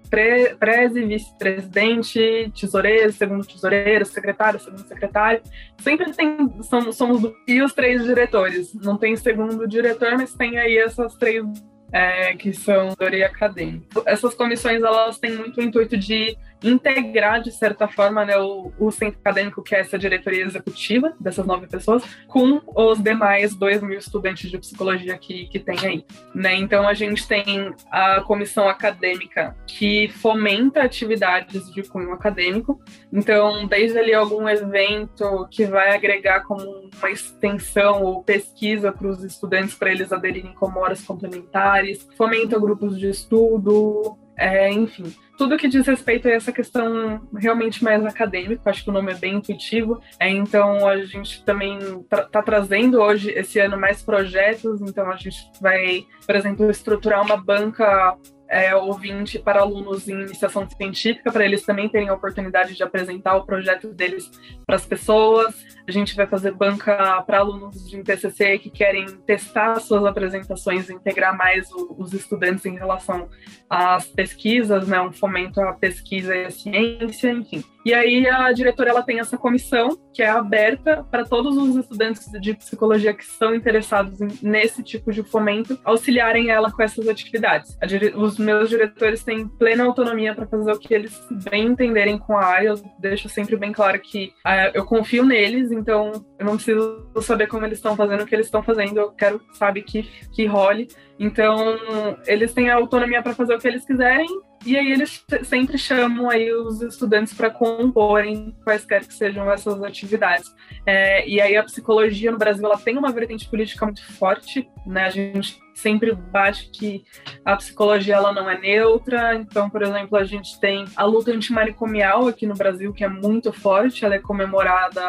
preze, 0.58 1.04
vice-presidente, 1.04 2.52
tesoureiro, 2.58 3.12
segundo 3.12 3.44
tesoureiro, 3.44 4.04
secretário, 4.06 4.60
segundo 4.60 4.86
secretário. 4.86 5.42
Sempre 5.78 6.12
tem, 6.12 6.36
somos, 6.62 6.96
somos 6.96 7.32
e 7.46 7.60
os 7.60 7.72
três 7.72 8.04
diretores. 8.04 8.72
Não 8.74 8.96
tem 8.96 9.16
segundo 9.16 9.66
diretor, 9.66 10.12
mas 10.16 10.32
tem 10.32 10.58
aí 10.58 10.78
essas 10.78 11.14
três 11.16 11.44
é, 11.92 12.34
que 12.34 12.52
são 12.52 12.94
teoria 12.94 13.26
acadêmica. 13.26 14.02
Essas 14.06 14.34
comissões 14.34 14.82
elas 14.82 15.18
têm 15.18 15.32
muito 15.32 15.60
o 15.60 15.62
intuito 15.62 15.96
de 15.96 16.36
integrar, 16.62 17.40
de 17.42 17.52
certa 17.52 17.86
forma, 17.88 18.24
né, 18.24 18.36
o, 18.38 18.72
o 18.78 18.90
centro 18.90 19.18
acadêmico, 19.20 19.62
que 19.62 19.74
é 19.74 19.80
essa 19.80 19.98
diretoria 19.98 20.44
executiva 20.44 21.14
dessas 21.20 21.46
nove 21.46 21.66
pessoas, 21.66 22.02
com 22.26 22.60
os 22.66 23.02
demais 23.02 23.54
dois 23.54 23.82
mil 23.82 23.98
estudantes 23.98 24.50
de 24.50 24.58
psicologia 24.58 25.16
que, 25.18 25.46
que 25.46 25.58
tem 25.58 25.78
aí. 25.82 26.04
Né? 26.34 26.56
Então, 26.56 26.88
a 26.88 26.94
gente 26.94 27.26
tem 27.26 27.72
a 27.90 28.20
comissão 28.20 28.68
acadêmica 28.68 29.56
que 29.66 30.08
fomenta 30.08 30.82
atividades 30.82 31.72
de 31.72 31.82
cunho 31.82 32.12
acadêmico. 32.12 32.80
Então, 33.12 33.66
desde 33.66 33.98
ali 33.98 34.14
algum 34.14 34.48
evento 34.48 35.46
que 35.50 35.64
vai 35.66 35.94
agregar 35.94 36.40
como 36.40 36.90
uma 36.96 37.10
extensão 37.10 38.02
ou 38.02 38.22
pesquisa 38.22 38.92
para 38.92 39.08
os 39.08 39.22
estudantes, 39.22 39.74
para 39.74 39.90
eles 39.90 40.12
aderirem 40.12 40.54
como 40.54 40.80
horas 40.80 41.02
complementares, 41.02 42.06
fomenta 42.16 42.58
grupos 42.58 42.98
de 42.98 43.08
estudo, 43.08 44.16
é, 44.36 44.70
enfim, 44.70 45.14
tudo 45.36 45.56
que 45.56 45.68
diz 45.68 45.86
respeito 45.86 46.28
a 46.28 46.32
essa 46.32 46.52
questão 46.52 47.20
realmente 47.36 47.82
mais 47.82 48.04
acadêmica, 48.04 48.70
acho 48.70 48.84
que 48.84 48.90
o 48.90 48.92
nome 48.92 49.12
é 49.12 49.16
bem 49.16 49.36
intuitivo. 49.36 50.00
É, 50.18 50.28
então 50.28 50.86
a 50.86 50.96
gente 51.04 51.44
também 51.44 51.78
está 52.00 52.22
tra 52.22 52.42
trazendo 52.42 53.00
hoje, 53.00 53.30
esse 53.30 53.58
ano, 53.58 53.78
mais 53.78 54.02
projetos. 54.02 54.80
Então 54.80 55.10
a 55.10 55.16
gente 55.16 55.36
vai, 55.60 56.06
por 56.26 56.34
exemplo, 56.34 56.70
estruturar 56.70 57.22
uma 57.22 57.36
banca 57.36 58.16
é, 58.48 58.74
ouvinte 58.74 59.38
para 59.38 59.60
alunos 59.60 60.08
em 60.08 60.20
iniciação 60.22 60.68
científica, 60.68 61.32
para 61.32 61.44
eles 61.44 61.64
também 61.64 61.88
terem 61.88 62.08
a 62.08 62.14
oportunidade 62.14 62.74
de 62.74 62.82
apresentar 62.82 63.36
o 63.36 63.44
projeto 63.44 63.92
deles 63.92 64.30
para 64.66 64.76
as 64.76 64.86
pessoas. 64.86 65.54
A 65.86 65.90
gente 65.90 66.14
vai 66.14 66.26
fazer 66.26 66.52
banca 66.52 67.22
para 67.22 67.38
alunos 67.38 67.88
de 67.88 68.02
TCC 68.02 68.58
que 68.58 68.70
querem 68.70 69.06
testar 69.26 69.80
suas 69.80 70.04
apresentações, 70.04 70.90
integrar 70.90 71.36
mais 71.36 71.70
o, 71.72 71.94
os 71.98 72.12
estudantes 72.12 72.64
em 72.66 72.76
relação 72.76 73.28
às 73.68 74.06
pesquisas, 74.06 74.88
né, 74.88 75.00
um 75.00 75.12
fomento 75.12 75.60
à 75.60 75.72
pesquisa 75.72 76.34
e 76.34 76.44
à 76.44 76.50
ciência, 76.50 77.30
enfim. 77.30 77.64
E 77.86 77.94
aí 77.94 78.28
a 78.28 78.50
diretora 78.50 78.90
ela 78.90 79.02
tem 79.04 79.20
essa 79.20 79.38
comissão 79.38 79.96
que 80.12 80.20
é 80.20 80.28
aberta 80.28 81.06
para 81.08 81.24
todos 81.24 81.56
os 81.56 81.76
estudantes 81.76 82.28
de 82.40 82.52
psicologia 82.52 83.14
que 83.14 83.24
são 83.24 83.54
interessados 83.54 84.18
nesse 84.42 84.82
tipo 84.82 85.12
de 85.12 85.22
fomento 85.22 85.78
auxiliarem 85.84 86.50
ela 86.50 86.72
com 86.72 86.82
essas 86.82 87.06
atividades. 87.06 87.78
os 88.16 88.38
meus 88.40 88.70
diretores 88.70 89.22
têm 89.22 89.46
plena 89.46 89.84
autonomia 89.84 90.34
para 90.34 90.48
fazer 90.48 90.72
o 90.72 90.78
que 90.80 90.92
eles 90.92 91.16
bem 91.48 91.66
entenderem 91.66 92.18
com 92.18 92.36
a 92.36 92.44
área. 92.44 92.70
Eu 92.70 92.82
deixo 92.98 93.28
sempre 93.28 93.56
bem 93.56 93.70
claro 93.70 94.00
que 94.00 94.32
uh, 94.44 94.72
eu 94.74 94.84
confio 94.84 95.24
neles, 95.24 95.70
então 95.70 96.10
eu 96.40 96.44
não 96.44 96.56
preciso 96.56 97.06
saber 97.22 97.46
como 97.46 97.64
eles 97.64 97.78
estão 97.78 97.94
fazendo 97.94 98.24
o 98.24 98.26
que 98.26 98.34
eles 98.34 98.46
estão 98.46 98.64
fazendo. 98.64 98.98
Eu 98.98 99.12
quero, 99.12 99.40
sabe, 99.52 99.82
que, 99.82 100.02
que 100.32 100.44
role. 100.44 100.88
Então, 101.20 101.78
eles 102.26 102.52
têm 102.52 102.68
a 102.68 102.74
autonomia 102.74 103.22
para 103.22 103.32
fazer 103.32 103.54
o 103.54 103.60
que 103.60 103.68
eles 103.68 103.84
quiserem 103.84 104.26
e 104.66 104.76
aí 104.76 104.92
eles 104.92 105.24
sempre 105.44 105.78
chamam 105.78 106.28
aí 106.28 106.52
os 106.52 106.82
estudantes 106.82 107.32
para 107.32 107.50
comporem 107.50 108.54
quaisquer 108.64 109.06
que 109.06 109.14
sejam 109.14 109.50
essas 109.50 109.82
atividades. 109.82 110.52
É, 110.84 111.26
e 111.28 111.40
aí 111.40 111.56
a 111.56 111.62
psicologia 111.62 112.32
no 112.32 112.38
Brasil 112.38 112.64
ela 112.64 112.76
tem 112.76 112.98
uma 112.98 113.12
vertente 113.12 113.48
política 113.48 113.86
muito 113.86 114.04
forte, 114.14 114.68
né? 114.84 115.04
A 115.04 115.10
gente 115.10 115.58
sempre 115.76 116.12
bate 116.14 116.70
que 116.70 117.04
a 117.44 117.54
psicologia 117.54 118.16
ela 118.16 118.32
não 118.32 118.48
é 118.48 118.58
neutra. 118.58 119.34
Então, 119.34 119.68
por 119.68 119.82
exemplo, 119.82 120.16
a 120.18 120.24
gente 120.24 120.58
tem 120.58 120.84
a 120.96 121.04
luta 121.04 121.30
antimanicomial 121.30 122.26
aqui 122.26 122.46
no 122.46 122.54
Brasil, 122.54 122.92
que 122.92 123.04
é 123.04 123.08
muito 123.08 123.52
forte, 123.52 124.04
ela 124.04 124.14
é 124.14 124.18
comemorada, 124.18 125.02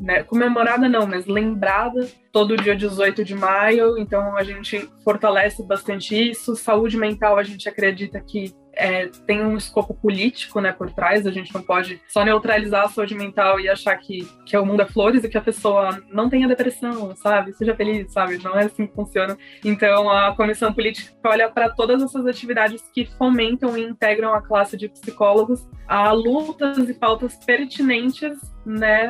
né? 0.00 0.22
Comemorada 0.22 0.88
não, 0.88 1.06
mas 1.06 1.26
lembrada 1.26 2.08
todo 2.32 2.56
dia 2.56 2.74
18 2.74 3.24
de 3.24 3.34
maio. 3.34 3.98
Então, 3.98 4.36
a 4.36 4.42
gente 4.42 4.88
fortalece 5.04 5.62
bastante 5.62 6.30
isso. 6.30 6.56
Saúde 6.56 6.96
mental, 6.96 7.36
a 7.36 7.42
gente 7.42 7.68
acredita 7.68 8.20
que 8.20 8.54
é, 8.76 9.08
tem 9.26 9.42
um 9.42 9.56
escopo 9.56 9.94
político 9.94 10.60
né, 10.60 10.70
por 10.70 10.92
trás, 10.92 11.26
a 11.26 11.30
gente 11.30 11.52
não 11.54 11.62
pode 11.62 12.00
só 12.08 12.24
neutralizar 12.24 12.84
a 12.84 12.88
saúde 12.88 13.14
mental 13.14 13.58
e 13.58 13.68
achar 13.68 13.96
que, 13.96 14.28
que 14.44 14.56
o 14.56 14.64
mundo 14.64 14.82
é 14.82 14.86
flores 14.86 15.24
e 15.24 15.28
que 15.28 15.38
a 15.38 15.42
pessoa 15.42 16.00
não 16.10 16.28
tenha 16.28 16.46
depressão, 16.46 17.14
sabe? 17.16 17.52
Seja 17.54 17.74
feliz, 17.74 18.12
sabe? 18.12 18.38
Não 18.42 18.54
é 18.54 18.64
assim 18.64 18.86
que 18.86 18.94
funciona. 18.94 19.36
Então, 19.64 20.10
a 20.10 20.34
comissão 20.36 20.72
política 20.72 21.12
olha 21.24 21.48
para 21.48 21.70
todas 21.70 22.02
essas 22.02 22.26
atividades 22.26 22.82
que 22.92 23.06
fomentam 23.16 23.76
e 23.76 23.82
integram 23.82 24.34
a 24.34 24.42
classe 24.42 24.76
de 24.76 24.88
psicólogos 24.88 25.66
a 25.88 26.10
lutas 26.10 26.88
e 26.88 26.94
pautas 26.94 27.36
pertinentes 27.44 28.38
né, 28.64 29.08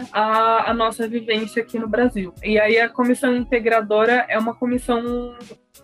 nossa 0.74 1.08
vivência 1.08 1.62
aqui 1.62 1.78
no 1.78 1.88
Brasil. 1.88 2.34
E 2.44 2.60
aí 2.60 2.78
a 2.78 2.88
comissão 2.88 3.34
integradora 3.34 4.26
é 4.28 4.38
uma 4.38 4.54
comissão 4.54 5.34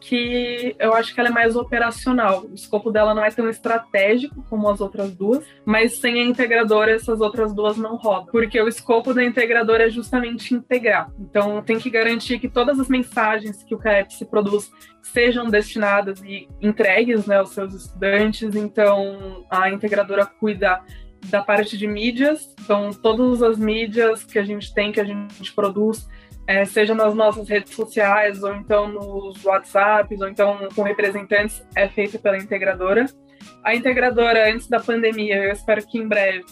que 0.03 0.75
eu 0.79 0.93
acho 0.95 1.15
que 1.15 1.21
ela 1.21 1.29
é 1.29 1.33
mais 1.33 1.55
operacional. 1.55 2.45
O 2.45 2.55
escopo 2.55 2.91
dela 2.91 3.15
não 3.15 3.25
é 3.25 3.31
tão 3.31 3.49
estratégico 3.49 4.45
como 4.51 4.69
as 4.69 4.81
outras 4.81 5.15
duas, 5.15 5.45
mas 5.65 5.99
sem 5.99 6.21
a 6.21 6.25
integradora 6.25 6.91
essas 6.91 7.21
outras 7.21 7.55
duas 7.55 7.77
não 7.77 7.97
rodam, 7.97 8.27
porque 8.33 8.61
o 8.61 8.67
escopo 8.67 9.15
da 9.15 9.23
integradora 9.23 9.87
é 9.87 9.91
justamente 9.91 10.55
integrar. 10.55 11.11
Então 11.19 11.63
tem 11.63 11.79
que 11.79 11.89
garantir 11.89 12.41
que 12.41 12.49
todas 12.49 12.81
as 12.81 12.89
mensagens 12.89 13.63
que 13.63 13.75
o 13.75 13.81
se 14.09 14.25
produz 14.25 14.71
sejam 15.01 15.49
destinadas 15.49 16.21
e 16.23 16.49
entregues 16.61 17.27
né, 17.27 17.39
aos 17.39 17.51
seus 17.51 17.73
estudantes. 17.75 18.55
Então 18.57 19.45
a 19.51 19.71
integradora 19.71 20.27
cuida 20.27 20.81
da 21.27 21.41
parte 21.41 21.79
de 21.79 21.87
mídias, 21.87 22.53
então 22.61 22.91
todas 22.91 23.43
as 23.43 23.57
mídias 23.57 24.25
que 24.25 24.39
a 24.39 24.45
gente 24.45 24.75
tem, 24.75 24.91
que 24.91 25.01
a 25.01 25.05
gente 25.05 25.53
produz, 25.55 26.09
é, 26.47 26.65
seja 26.65 26.95
nas 26.95 27.15
nossas 27.15 27.49
redes 27.49 27.75
sociais, 27.75 28.43
ou 28.43 28.55
então 28.55 28.89
nos 28.89 29.45
WhatsApps, 29.45 30.21
ou 30.21 30.29
então 30.29 30.69
com 30.75 30.83
representantes, 30.83 31.65
é 31.75 31.89
feita 31.89 32.19
pela 32.19 32.37
integradora. 32.37 33.07
A 33.63 33.75
integradora, 33.75 34.53
antes 34.53 34.69
da 34.69 34.81
pandemia, 34.81 35.37
eu 35.37 35.53
espero 35.53 35.87
que 35.87 35.99
em 35.99 36.07
breve 36.07 36.45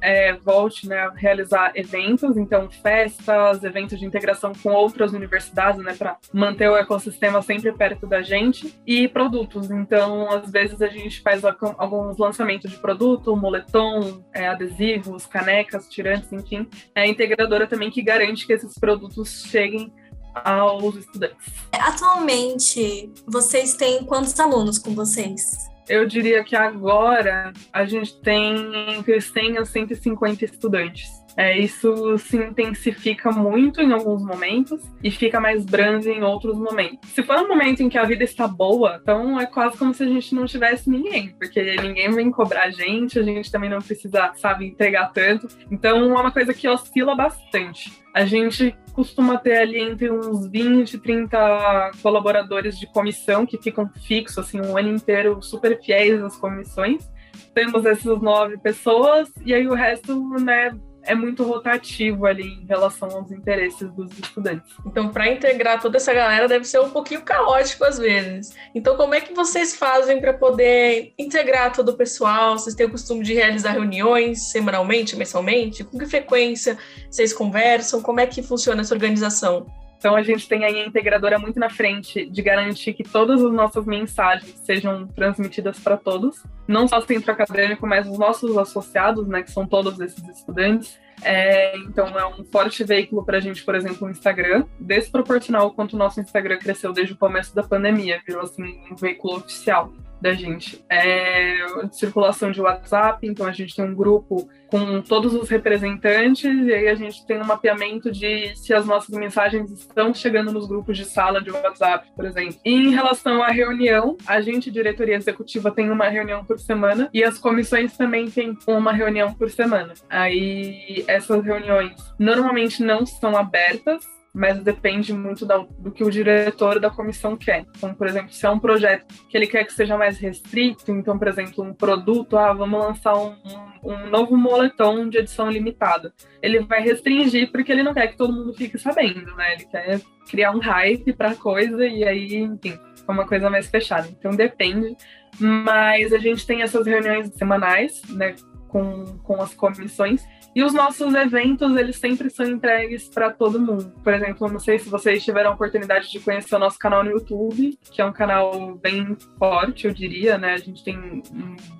é, 0.00 0.34
volte 0.34 0.88
né, 0.88 0.98
a 0.98 1.10
realizar 1.10 1.72
eventos, 1.74 2.36
então 2.36 2.68
festas, 2.70 3.62
eventos 3.64 3.98
de 3.98 4.06
integração 4.06 4.52
com 4.62 4.70
outras 4.70 5.12
universidades, 5.12 5.82
né, 5.82 5.94
para 5.94 6.16
manter 6.32 6.68
o 6.68 6.76
ecossistema 6.76 7.42
sempre 7.42 7.72
perto 7.72 8.06
da 8.06 8.22
gente, 8.22 8.74
e 8.86 9.08
produtos. 9.08 9.70
Então, 9.70 10.30
às 10.30 10.50
vezes 10.50 10.80
a 10.80 10.88
gente 10.88 11.20
faz 11.20 11.42
alguns 11.44 12.18
lançamentos 12.18 12.70
de 12.70 12.76
produto, 12.76 13.36
moletom, 13.36 14.24
é, 14.32 14.48
adesivos, 14.48 15.26
canecas, 15.26 15.88
tirantes, 15.88 16.32
enfim. 16.32 16.68
É 16.94 17.02
a 17.02 17.06
integradora 17.06 17.66
também 17.66 17.90
que 17.90 18.02
garante 18.02 18.46
que 18.46 18.52
esses 18.52 18.74
produtos 18.78 19.44
cheguem 19.48 19.92
aos 20.34 20.96
estudantes. 20.96 21.52
Atualmente, 21.72 23.12
vocês 23.26 23.74
têm 23.74 24.04
quantos 24.04 24.38
alunos 24.38 24.78
com 24.78 24.94
vocês? 24.94 25.71
Eu 25.92 26.06
diria 26.06 26.42
que 26.42 26.56
agora 26.56 27.52
a 27.70 27.84
gente 27.84 28.18
tem 28.22 28.94
entre 28.96 29.20
100 29.20 29.58
a 29.58 29.64
150 29.66 30.42
estudantes. 30.42 31.21
É, 31.36 31.58
isso 31.58 32.18
se 32.18 32.36
intensifica 32.36 33.30
muito 33.30 33.80
em 33.80 33.92
alguns 33.92 34.22
momentos 34.22 34.82
e 35.02 35.10
fica 35.10 35.40
mais 35.40 35.64
brando 35.64 36.08
em 36.08 36.22
outros 36.22 36.56
momentos. 36.58 37.08
Se 37.10 37.22
for 37.22 37.38
um 37.38 37.48
momento 37.48 37.82
em 37.82 37.88
que 37.88 37.98
a 37.98 38.04
vida 38.04 38.24
está 38.24 38.46
boa, 38.46 38.98
então 39.02 39.40
é 39.40 39.46
quase 39.46 39.78
como 39.78 39.94
se 39.94 40.02
a 40.02 40.06
gente 40.06 40.34
não 40.34 40.44
tivesse 40.44 40.90
ninguém, 40.90 41.34
porque 41.38 41.76
ninguém 41.80 42.10
vem 42.10 42.30
cobrar 42.30 42.64
a 42.64 42.70
gente, 42.70 43.18
a 43.18 43.22
gente 43.22 43.50
também 43.50 43.70
não 43.70 43.78
precisa, 43.78 44.32
sabe, 44.36 44.66
entregar 44.66 45.12
tanto. 45.12 45.48
Então 45.70 45.98
é 45.98 46.20
uma 46.20 46.30
coisa 46.30 46.52
que 46.52 46.68
oscila 46.68 47.14
bastante. 47.14 48.02
A 48.14 48.26
gente 48.26 48.76
costuma 48.92 49.38
ter 49.38 49.56
ali 49.56 49.80
entre 49.80 50.10
uns 50.10 50.46
20, 50.48 50.98
30 50.98 51.92
colaboradores 52.02 52.78
de 52.78 52.86
comissão 52.86 53.46
que 53.46 53.56
ficam 53.56 53.88
fixos, 54.06 54.38
assim, 54.38 54.60
um 54.60 54.76
ano 54.76 54.90
inteiro 54.90 55.40
super 55.42 55.80
fiéis 55.82 56.22
às 56.22 56.36
comissões. 56.36 57.10
Temos 57.54 57.86
essas 57.86 58.20
nove 58.20 58.58
pessoas, 58.58 59.30
e 59.44 59.54
aí 59.54 59.66
o 59.66 59.74
resto, 59.74 60.22
né, 60.40 60.72
é 61.04 61.14
muito 61.14 61.44
rotativo 61.44 62.26
ali 62.26 62.46
em 62.62 62.66
relação 62.66 63.10
aos 63.10 63.30
interesses 63.30 63.90
dos 63.92 64.10
estudantes. 64.18 64.72
Então, 64.86 65.08
para 65.08 65.28
integrar 65.28 65.80
toda 65.80 65.96
essa 65.96 66.12
galera 66.12 66.48
deve 66.48 66.64
ser 66.64 66.80
um 66.80 66.90
pouquinho 66.90 67.22
caótico 67.22 67.84
às 67.84 67.98
vezes. 67.98 68.54
Então, 68.74 68.96
como 68.96 69.14
é 69.14 69.20
que 69.20 69.34
vocês 69.34 69.74
fazem 69.74 70.20
para 70.20 70.32
poder 70.32 71.12
integrar 71.18 71.72
todo 71.72 71.90
o 71.90 71.96
pessoal? 71.96 72.58
Vocês 72.58 72.74
têm 72.74 72.86
o 72.86 72.90
costume 72.90 73.24
de 73.24 73.34
realizar 73.34 73.72
reuniões 73.72 74.50
semanalmente, 74.50 75.16
mensalmente? 75.16 75.84
Com 75.84 75.98
que 75.98 76.06
frequência 76.06 76.78
vocês 77.10 77.32
conversam? 77.32 78.00
Como 78.00 78.20
é 78.20 78.26
que 78.26 78.42
funciona 78.42 78.82
essa 78.82 78.94
organização? 78.94 79.66
Então 80.02 80.16
a 80.16 80.22
gente 80.24 80.48
tem 80.48 80.64
aí 80.64 80.80
a 80.80 80.84
integradora 80.84 81.38
muito 81.38 81.60
na 81.60 81.70
frente 81.70 82.26
de 82.26 82.42
garantir 82.42 82.92
que 82.92 83.04
todas 83.04 83.40
as 83.40 83.52
nossas 83.52 83.86
mensagens 83.86 84.58
sejam 84.64 85.06
transmitidas 85.06 85.78
para 85.78 85.96
todos, 85.96 86.42
não 86.66 86.88
só 86.88 86.98
o 86.98 87.02
centro 87.02 87.30
acadêmico, 87.30 87.86
mas 87.86 88.08
os 88.08 88.18
nossos 88.18 88.58
associados, 88.58 89.28
né, 89.28 89.44
que 89.44 89.52
são 89.52 89.64
todos 89.64 90.00
esses 90.00 90.28
estudantes. 90.28 90.98
É, 91.22 91.76
então 91.76 92.18
é 92.18 92.26
um 92.26 92.44
forte 92.46 92.82
veículo 92.82 93.24
para 93.24 93.38
a 93.38 93.40
gente, 93.40 93.62
por 93.64 93.76
exemplo, 93.76 94.08
o 94.08 94.10
Instagram, 94.10 94.64
desproporcional 94.80 95.70
quanto 95.70 95.92
o 95.92 95.96
nosso 95.96 96.20
Instagram 96.20 96.58
cresceu 96.58 96.92
desde 96.92 97.14
o 97.14 97.16
começo 97.16 97.54
da 97.54 97.62
pandemia, 97.62 98.20
virou 98.26 98.42
assim 98.42 98.80
um 98.90 98.96
veículo 98.96 99.36
oficial. 99.36 99.92
Da 100.22 100.32
gente. 100.32 100.82
É 100.88 101.66
circulação 101.90 102.50
de 102.52 102.60
WhatsApp, 102.60 103.26
então 103.26 103.44
a 103.44 103.52
gente 103.52 103.74
tem 103.74 103.84
um 103.84 103.94
grupo 103.94 104.48
com 104.68 105.02
todos 105.02 105.34
os 105.34 105.50
representantes 105.50 106.44
e 106.44 106.72
aí 106.72 106.88
a 106.88 106.94
gente 106.94 107.26
tem 107.26 107.38
um 107.38 107.44
mapeamento 107.44 108.10
de 108.10 108.56
se 108.56 108.72
as 108.72 108.86
nossas 108.86 109.14
mensagens 109.14 109.70
estão 109.70 110.14
chegando 110.14 110.50
nos 110.50 110.66
grupos 110.66 110.96
de 110.96 111.04
sala 111.04 111.42
de 111.42 111.50
WhatsApp, 111.50 112.08
por 112.14 112.24
exemplo. 112.24 112.56
E 112.64 112.72
em 112.72 112.90
relação 112.90 113.42
à 113.42 113.48
reunião, 113.48 114.16
a 114.26 114.40
gente, 114.40 114.70
diretoria 114.70 115.16
executiva, 115.16 115.70
tem 115.70 115.90
uma 115.90 116.08
reunião 116.08 116.44
por 116.44 116.58
semana 116.58 117.10
e 117.12 117.22
as 117.22 117.36
comissões 117.36 117.96
também 117.96 118.30
têm 118.30 118.56
uma 118.66 118.92
reunião 118.92 119.34
por 119.34 119.50
semana. 119.50 119.92
Aí 120.08 121.04
essas 121.06 121.44
reuniões 121.44 121.92
normalmente 122.18 122.82
não 122.82 123.04
são 123.04 123.36
abertas, 123.36 124.06
mas 124.34 124.58
depende 124.62 125.12
muito 125.12 125.44
da, 125.44 125.58
do 125.78 125.90
que 125.90 126.02
o 126.02 126.10
diretor 126.10 126.80
da 126.80 126.88
comissão 126.88 127.36
quer. 127.36 127.66
Então, 127.76 127.94
por 127.94 128.06
exemplo, 128.06 128.32
se 128.32 128.46
é 128.46 128.50
um 128.50 128.58
projeto 128.58 129.06
que 129.28 129.36
ele 129.36 129.46
quer 129.46 129.64
que 129.64 129.72
seja 129.72 129.96
mais 129.96 130.18
restrito, 130.18 130.90
então, 130.90 131.18
por 131.18 131.28
exemplo, 131.28 131.62
um 131.62 131.74
produto, 131.74 132.38
ah, 132.38 132.52
vamos 132.52 132.80
lançar 132.80 133.14
um, 133.14 133.36
um, 133.84 134.08
novo 134.08 134.36
moletom 134.36 135.08
de 135.08 135.18
edição 135.18 135.50
limitada. 135.50 136.14
Ele 136.40 136.60
vai 136.60 136.80
restringir 136.80 137.52
porque 137.52 137.70
ele 137.70 137.82
não 137.82 137.92
quer 137.92 138.06
que 138.08 138.16
todo 138.16 138.32
mundo 138.32 138.54
fique 138.54 138.78
sabendo, 138.78 139.34
né? 139.36 139.54
Ele 139.54 139.64
quer 139.66 140.00
criar 140.30 140.52
um 140.52 140.60
hype 140.60 141.12
para 141.12 141.32
a 141.32 141.36
coisa 141.36 141.86
e 141.86 142.02
aí, 142.02 142.34
enfim, 142.36 142.78
é 143.06 143.12
uma 143.12 143.26
coisa 143.26 143.50
mais 143.50 143.68
fechada. 143.68 144.08
Então, 144.08 144.30
depende. 144.30 144.96
Mas 145.38 146.12
a 146.12 146.18
gente 146.18 146.46
tem 146.46 146.62
essas 146.62 146.86
reuniões 146.86 147.28
semanais, 147.34 148.02
né, 148.08 148.34
com, 148.72 149.18
com 149.22 149.42
as 149.42 149.52
comissões 149.52 150.26
e 150.54 150.62
os 150.62 150.74
nossos 150.74 151.14
eventos, 151.14 151.76
eles 151.76 151.96
sempre 151.96 152.28
são 152.28 152.46
entregues 152.46 153.08
para 153.08 153.30
todo 153.30 153.60
mundo. 153.60 153.92
Por 154.02 154.12
exemplo, 154.12 154.50
não 154.50 154.58
sei 154.58 154.78
se 154.78 154.88
vocês 154.88 155.24
tiveram 155.24 155.50
a 155.50 155.54
oportunidade 155.54 156.10
de 156.10 156.20
conhecer 156.20 156.54
o 156.54 156.58
nosso 156.58 156.78
canal 156.78 157.04
no 157.04 157.10
YouTube, 157.10 157.78
que 157.90 158.02
é 158.02 158.04
um 158.04 158.12
canal 158.12 158.74
bem 158.74 159.16
forte, 159.38 159.86
eu 159.86 159.94
diria, 159.94 160.36
né? 160.36 160.52
A 160.52 160.58
gente 160.58 160.84
tem 160.84 161.22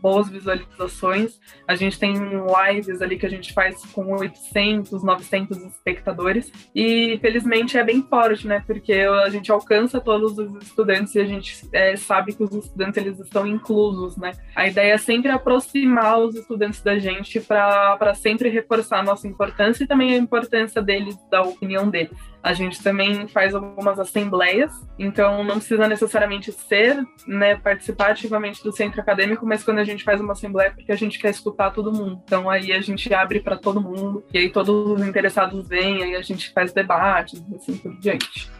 boas 0.00 0.28
visualizações, 0.28 1.38
a 1.68 1.74
gente 1.74 1.98
tem 1.98 2.14
lives 2.14 3.02
ali 3.02 3.18
que 3.18 3.26
a 3.26 3.30
gente 3.30 3.52
faz 3.52 3.84
com 3.86 4.14
800, 4.14 5.02
900 5.02 5.58
espectadores, 5.64 6.50
e 6.74 7.18
felizmente 7.20 7.76
é 7.76 7.84
bem 7.84 8.02
forte, 8.02 8.46
né? 8.46 8.62
Porque 8.66 8.92
a 8.92 9.28
gente 9.28 9.52
alcança 9.52 10.00
todos 10.00 10.38
os 10.38 10.62
estudantes 10.62 11.14
e 11.14 11.20
a 11.20 11.26
gente 11.26 11.68
é, 11.72 11.94
sabe 11.96 12.34
que 12.34 12.42
os 12.42 12.52
estudantes 12.52 12.96
eles 12.96 13.20
estão 13.20 13.46
inclusos, 13.46 14.16
né? 14.16 14.32
A 14.54 14.66
ideia 14.66 14.94
é 14.94 14.98
sempre 14.98 15.30
aproximar 15.30 16.18
os 16.20 16.34
estudantes 16.34 16.81
da 16.82 16.98
gente 16.98 17.40
para 17.40 18.14
sempre 18.14 18.48
reforçar 18.48 19.00
a 19.00 19.02
nossa 19.02 19.26
importância 19.26 19.84
e 19.84 19.86
também 19.86 20.14
a 20.14 20.18
importância 20.18 20.82
deles, 20.82 21.16
da 21.30 21.42
opinião 21.42 21.88
deles. 21.88 22.16
A 22.42 22.52
gente 22.52 22.82
também 22.82 23.28
faz 23.28 23.54
algumas 23.54 24.00
assembleias, 24.00 24.72
então 24.98 25.44
não 25.44 25.56
precisa 25.56 25.86
necessariamente 25.86 26.50
ser, 26.50 27.00
né, 27.26 27.54
participar 27.54 28.10
ativamente 28.10 28.64
do 28.64 28.72
centro 28.72 29.00
acadêmico, 29.00 29.46
mas 29.46 29.62
quando 29.62 29.78
a 29.78 29.84
gente 29.84 30.02
faz 30.02 30.20
uma 30.20 30.32
assembleia 30.32 30.68
é 30.68 30.70
porque 30.70 30.90
a 30.90 30.96
gente 30.96 31.20
quer 31.20 31.30
escutar 31.30 31.70
todo 31.70 31.92
mundo. 31.92 32.20
Então 32.24 32.50
aí 32.50 32.72
a 32.72 32.80
gente 32.80 33.14
abre 33.14 33.38
para 33.38 33.56
todo 33.56 33.80
mundo, 33.80 34.24
e 34.34 34.38
aí 34.38 34.50
todos 34.50 34.74
os 34.74 35.06
interessados 35.06 35.68
vêm, 35.68 36.02
aí 36.02 36.16
a 36.16 36.22
gente 36.22 36.52
faz 36.52 36.72
debates, 36.72 37.40
assim 37.54 37.76
por 37.76 37.96
diante. 38.00 38.50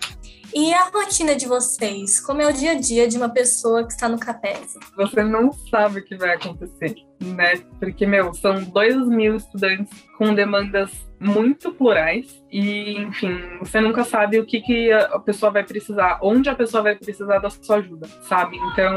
E 0.54 0.72
a 0.74 0.84
rotina 0.90 1.34
de 1.34 1.46
vocês? 1.46 2.20
Como 2.20 2.42
é 2.42 2.46
o 2.46 2.52
dia 2.52 2.72
a 2.72 2.74
dia 2.74 3.08
de 3.08 3.16
uma 3.16 3.30
pessoa 3.30 3.86
que 3.86 3.92
está 3.92 4.08
no 4.08 4.18
CAPES? 4.18 4.74
Você 4.96 5.22
não 5.22 5.50
sabe 5.70 6.00
o 6.00 6.04
que 6.04 6.14
vai 6.16 6.34
acontecer, 6.34 6.94
né? 7.22 7.56
Porque, 7.80 8.06
meu, 8.06 8.34
são 8.34 8.62
dois 8.64 8.94
mil 9.08 9.36
estudantes 9.36 10.04
com 10.18 10.34
demandas 10.34 10.90
muito 11.22 11.72
plurais 11.72 12.42
e, 12.50 12.98
enfim, 12.98 13.38
você 13.60 13.80
nunca 13.80 14.04
sabe 14.04 14.38
o 14.38 14.44
que, 14.44 14.60
que 14.60 14.92
a 14.92 15.18
pessoa 15.20 15.52
vai 15.52 15.62
precisar, 15.62 16.18
onde 16.20 16.50
a 16.50 16.54
pessoa 16.54 16.82
vai 16.82 16.96
precisar 16.96 17.38
da 17.38 17.48
sua 17.48 17.76
ajuda, 17.76 18.06
sabe? 18.22 18.56
Então, 18.56 18.94